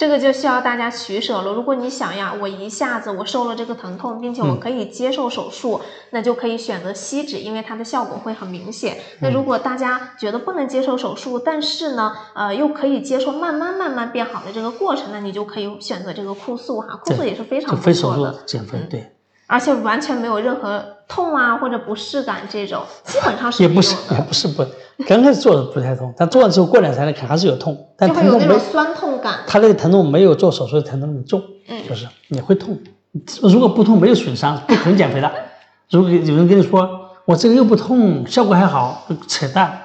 [0.00, 1.52] 这个就需要大家取舍了。
[1.52, 5.78] 如果你想呀，我一下子我受了这个疼痛，并且我可以接受手术，
[6.08, 8.96] 那就可以选择吸脂，因为它的效果会很明显。
[9.20, 19.12] 那如果大家觉得不能接受手术，但是呢，呃，又可以接受慢慢慢慢变好的这个过程，那你就可以选择这个酷素哈，酷素也是非常不错的减肥，对。
[19.46, 24.64] 而且完全没有任何痛啊或者不适感，这种基本上是也不是也不是不，
[25.06, 29.40] 刚开始做的不太痛，但做完之后过两三天看还是有痛，但疼痛没酸痛感。
[29.46, 32.78] 他那个疼痛没有做手术的疼痛那么重，嗯，就是你会痛。
[33.42, 35.30] 如果不痛没有损伤，不可能减肥的。
[35.90, 36.88] 如果有人跟你说
[37.24, 39.80] 我这个又不痛，效果还好，扯淡，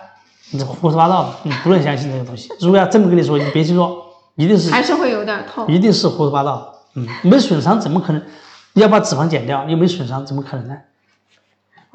[0.51, 2.49] 你胡说八道的，你不能相信这个东西。
[2.61, 4.05] 如果要这么跟你说，你别去做，
[4.36, 6.74] 一定是还是会有点痛，一定是胡说八道。
[6.95, 8.22] 嗯，没损伤怎么可能？
[8.74, 10.76] 要把脂肪减掉，又没损伤，怎么可能呢？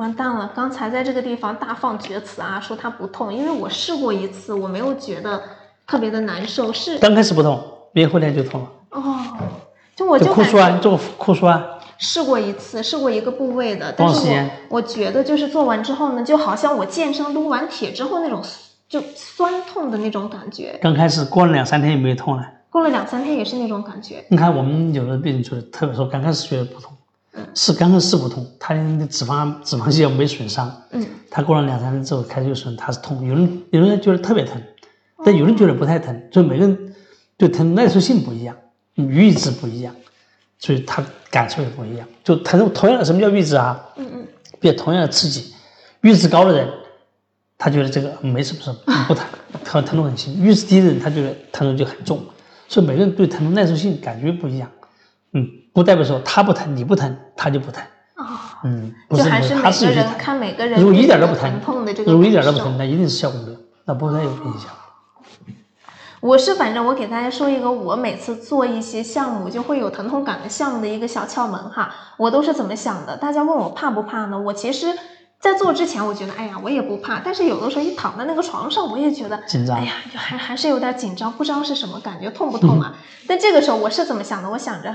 [0.00, 0.50] 完蛋了！
[0.54, 5.42] 刚才在这个地方大放厥词啊，说它不痛，因为我试过一次，我没有觉得
[5.86, 6.72] 特别的难受。
[6.72, 8.68] 是刚开始不痛，别后天就痛了。
[8.92, 9.20] 哦，
[9.94, 11.62] 就我就酷素啊，做酷素啊。
[11.98, 14.26] 试过一次，试过一个部位的，但是
[14.70, 18.42] 我我觉得就是做完之后呢，就好像我健身撸完铁之后那种
[18.88, 20.78] 就酸痛的那种感觉。
[20.80, 22.42] 刚开始过了两三天也没痛了。
[22.70, 24.24] 过了两三天也是那种感觉。
[24.30, 26.99] 你看我们有的病人就是，特别说刚开始觉得不痛，嗯，
[27.54, 33.26] 是刚开始不痛，他的脂肪脂肪细胞没损伤，嗯，他过了两三天之后开始就损，他是痛。
[33.26, 34.60] 有人有人觉得特别疼，
[35.24, 36.94] 但有人觉得不太疼，所以每个人
[37.36, 38.56] 对疼耐受性不一样，
[38.96, 39.94] 阈值不一样，
[40.58, 42.06] 所以他感受也不一样。
[42.22, 43.80] 就疼同样的什么叫阈值啊？
[43.96, 44.26] 嗯嗯，
[44.60, 45.52] 比如同样的刺激，
[46.02, 46.68] 阈值高的人，
[47.58, 48.72] 他觉得这个没什么事，
[49.06, 49.24] 不疼，
[49.64, 52.20] 疼疼痛很轻；阈值低的人，他觉得疼痛就很重。
[52.68, 54.70] 所以每个人对疼痛耐受性感觉不一样，
[55.32, 57.82] 嗯，不代表说他不疼你不疼他就不疼，
[58.14, 64.70] 啊，嗯，就不是还是每个人看每个人如果一点都不疼疼痛的这个如果一点都不疼，那一定是效果没有，那不会有影响。
[66.20, 73.16] 我是反正我给大家说一个，我每次做一些项目就会有疼痛感的项目的一个小窍门哈，我都是怎么想的？
[73.16, 74.38] 大家问我怕不怕呢？
[74.38, 74.94] 我其实，
[75.40, 82.94] 在做之前我觉得，哎呀，我也不怕，但是有的时候一躺在那个床上，我也觉得紧张哎呀，就还还是有点紧张，不知道是什么感觉，痛不痛啊？
[83.26, 84.50] 但这个时候我是怎么想的？
[84.50, 84.94] 我想着。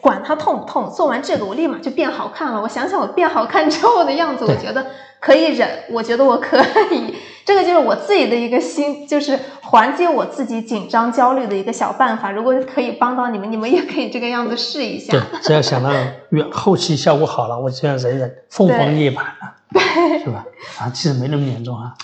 [0.00, 2.60] 管它痛不痛，做完这个我立马就变好看了。
[2.60, 4.86] 我想想我变好看之后的样子，我觉得
[5.20, 7.14] 可以忍，我觉得我可以。
[7.44, 12.30] 这个就是我自己的一个心，就是缓解我自己紧张焦虑的一个小办法。
[12.30, 15.12] 如果可以帮到你们，你们也可以这个样子试一下。
[15.12, 15.90] 对，只要想到
[16.28, 20.44] 远后期效果好了，我就要忍忍，凤凰涅槃了，对，是吧？
[20.78, 21.94] 啊，其实没那么严重啊。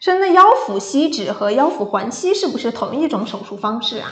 [0.00, 4.10] 说那腰腹吸脂和腰腹环吸是不是同一种手术方式啊？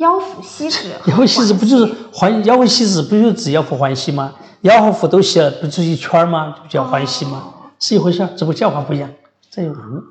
[0.00, 4.32] 腰腹吸脂，腰腹吸脂不就是环腰腹吸脂不就是指腰腹环吸吗？
[4.62, 6.54] 腰和腹都吸了，不就是一圈吗？
[6.62, 7.52] 不叫环吸吗？
[7.78, 9.10] 是一回事，只不过叫法不一样。
[9.50, 10.02] 这有文，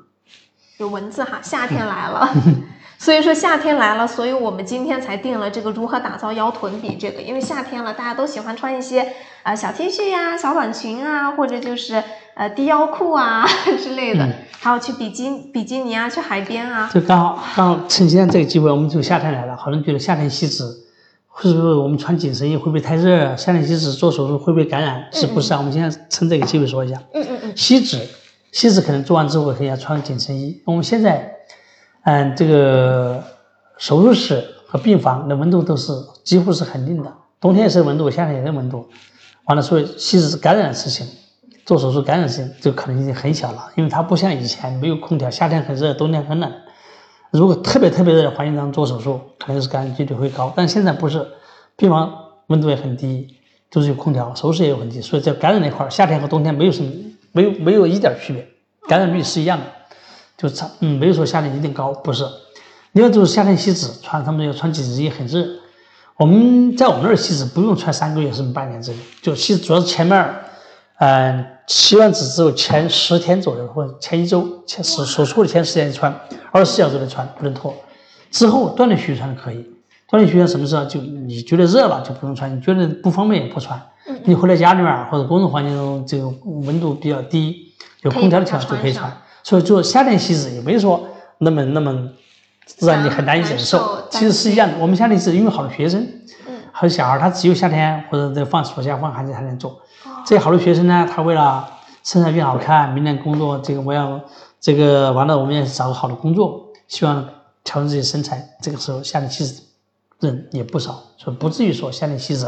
[0.78, 2.28] 有文字哈，夏天来了，
[2.98, 9.10] 所以说夏天来了，所以我们今天才定了这个如何打造腰臀比这个，因为夏天了，大家都喜欢穿一些啊、
[9.44, 12.02] 呃、小 T 恤呀、小短裙啊，或者就是
[12.40, 13.46] 呃低腰裤啊
[13.82, 20.64] 之类的，嗯还有去比基比基尼啊，去海边啊，就刚好刚好趁现在这个机会，我们就夏天来了，好多人觉得夏天吸脂，
[21.42, 23.36] 是不是我们穿紧身衣会不会太热？
[23.36, 25.06] 夏天吸脂做手术会不会感染？
[25.12, 25.58] 是不是啊？
[25.58, 26.96] 我们现在趁这个机会说一下。
[27.12, 27.98] 嗯嗯嗯，吸脂，
[28.52, 30.62] 吸脂可能做完之后可以要穿紧身衣。
[30.64, 31.30] 我们现在，
[32.04, 33.22] 嗯，这个
[33.76, 35.92] 手术室和病房的温度都是
[36.24, 38.88] 几乎是恒定的，冬天也是温度，夏天也是温度。
[39.44, 41.06] 完了，所以吸脂感染的事情，
[41.70, 46.52] 做手术感染的事情就可能性很小了，因为它不像以前没有空调，夏天很热，冬天很冷。
[47.30, 50.52] 如果特别特别热的环境当中做手术，可能是感染几率会高。
[50.56, 51.24] 但现在不是，
[51.76, 52.12] 病房
[52.48, 53.36] 温度也很低，
[53.70, 56.90] 都是有空调，手术也有很低，所以在感染那块儿，夏天和冬天没有什么，
[57.30, 58.44] 没有没有一点区别，
[58.88, 59.64] 感染率是一样的，
[60.36, 62.26] 就差嗯没有说夏天一定高，不是。
[62.94, 65.46] 另外就是夏天吸脂，穿他们要穿紧身衣很热，
[66.16, 70.34] 我们在我们那儿吸脂不用穿三个月甚至半年之内，就吸主要是前面，
[70.98, 76.12] 嗯、吸完脂之后前十天左右或者前一周前手手术的前十天穿，
[76.50, 77.72] 二十四小时内穿不能脱，
[78.32, 79.64] 之后断断续续穿可以。
[80.08, 83.80] 断断续续什么时候就你觉得热了就不用穿，你觉得不方便也不穿。
[84.24, 86.28] 你回到家里面或者工作环境中，这个
[86.66, 89.08] 温度比较低，有空调的情况下就可以穿。
[89.44, 91.06] 所以做夏天吸脂也没说
[91.38, 92.10] 那么那么
[92.80, 94.74] 让你很难以忍受，其实是一样的。
[94.80, 96.02] 我们夏天是因为好多学生，
[96.48, 99.80] 嗯，还有小孩，他只有夏天或者在放暑假放寒假才能做。
[100.30, 101.68] 这好多学生呢，他为了
[102.04, 104.20] 身材变好看，明年工作这个我要
[104.60, 107.28] 这个完了，我们也找个好的工作，希望
[107.64, 108.48] 调整自己身材。
[108.62, 109.60] 这个时候夏天吸脂
[110.20, 112.46] 人也不少，所以不至于说夏天吸脂，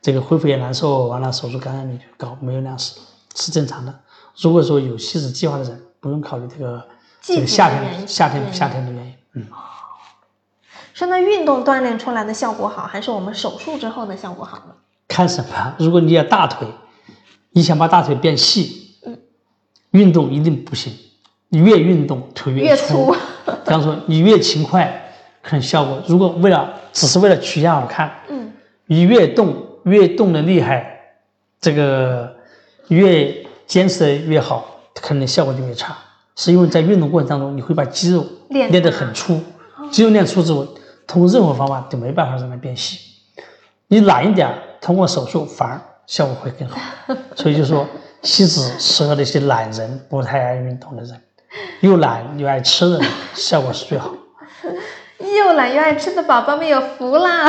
[0.00, 3.94] 这个恢复也难受，完了手术感染率就高，没有那样是正常的。
[4.38, 6.82] 如果说有吸脂计划的人，不用考虑这个
[7.20, 9.46] 这个夏天夏天夏天的原因，嗯。
[10.94, 14.74] 说那运动锻炼出来的效果好，还是我们手术之后的效果好呢？
[15.06, 15.74] 看什么？
[15.78, 16.66] 如果你要大腿，
[17.52, 19.18] 你想把大腿变细，嗯
[19.90, 20.92] 运动一定不行。
[21.48, 23.12] 你越运动腿越粗。
[23.12, 23.16] 粗
[23.64, 26.00] 比方说你越勤快，可能效果。
[26.06, 28.52] 如果为了只是为了曲线好看，嗯，
[28.86, 31.00] 你越动越动的厉害，
[31.60, 32.36] 这个
[32.88, 35.96] 越坚持的越好，可能效果就越差。
[36.36, 39.40] 是因为在运动过程当中，你会把肌肉练练得很粗，
[39.90, 40.66] 肌肉练粗之后，
[41.06, 42.98] 通过任何方法都没办法让它变细。
[43.88, 44.48] 你懒一点，
[44.80, 45.80] 通过手术反而
[46.10, 46.80] 效果会更好。
[47.36, 47.86] 所以就说
[48.22, 51.20] 西子适合那些懒人，不太爱运动的人，
[51.82, 54.12] 又懒 又爱吃的人，效果是最好。
[55.38, 57.48] 又懒又爱吃的宝宝们有福啦！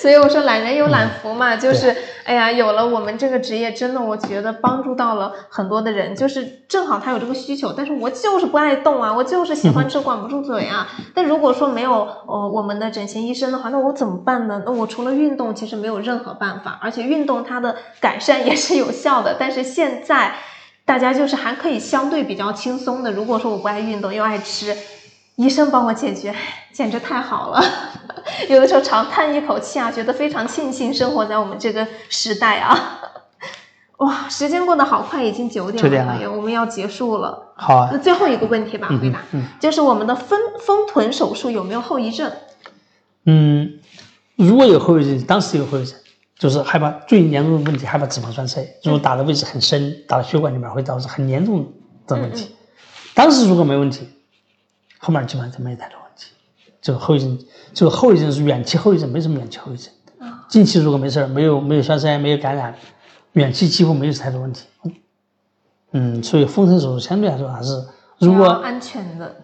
[0.00, 1.94] 所以我说懒人有懒福嘛，就是
[2.24, 10.88] 哎呀，有了我们这个职业，真的我觉得帮助到了很多的人，就是正好他有这个需求，但是我就是不爱动啊，我就是喜欢吃管不住嘴啊。
[11.14, 14.62] 但如果说没有呃我们的整形医生的话，那我怎么办呢？
[14.66, 20.34] 那我除了运动，其实没有任何办法，而且运动它的改善也是有效的，但是现在。
[20.84, 23.12] 大家就是还可以相对比较轻松的。
[23.12, 24.76] 如果说我不爱运动又爱吃，
[25.36, 26.34] 医生帮我解决，
[26.72, 27.62] 简直太好了。
[28.48, 33.00] 有的时候长叹一口气啊，觉得非常庆幸生活在我们这个时代啊。
[33.98, 37.52] 哇，时间过得好快，已经九点9点了了，我们要结束了。
[37.54, 42.30] 好啊那，最后一个问题吧，嗯回答，嗯就是我们的丰丰臀手术有没有后遗症？
[43.26, 43.78] 嗯，
[44.34, 45.96] 如果有后遗症，当时有后遗症，
[46.36, 48.66] 就是害怕最严重的问题，害怕脂肪栓塞。
[48.82, 51.72] 如果打的位置很深，打到血管里面，会导致很严重
[52.08, 52.56] 的问题。
[53.14, 54.08] 当时如果没问题，
[55.04, 56.30] 后面基本上就没太多问题。
[56.80, 57.36] 这个后遗症，
[57.74, 59.92] 这个后遗症是远期后遗症，没什么远期后遗症。
[60.48, 62.72] 近期如果没事儿，没有没有消灾，没有感染，
[63.32, 64.68] 远期几乎没有太多问题。
[65.90, 67.84] 嗯，所以封城手术相对来说还是
[68.18, 69.34] 如果安全的，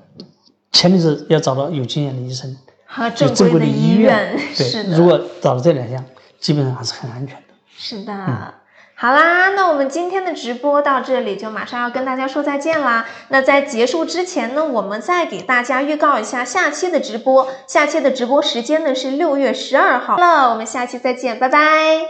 [0.70, 2.56] 前提是要找到有经验的医生，
[2.86, 4.38] 和正规的医院。
[4.56, 6.04] 对，如果找到这两项，
[6.38, 7.54] 基本上还是很安全的。
[7.76, 8.54] 是的。
[9.00, 13.06] 好啦，那我们今天的直播到这里就马上要跟大家说再见啦。
[13.28, 17.46] 那在结束之前呢，我们再给大家预告一下下期的直播。
[17.68, 22.08] 下期的直播时间呢是六月十二号了，我们下期再见，拜拜。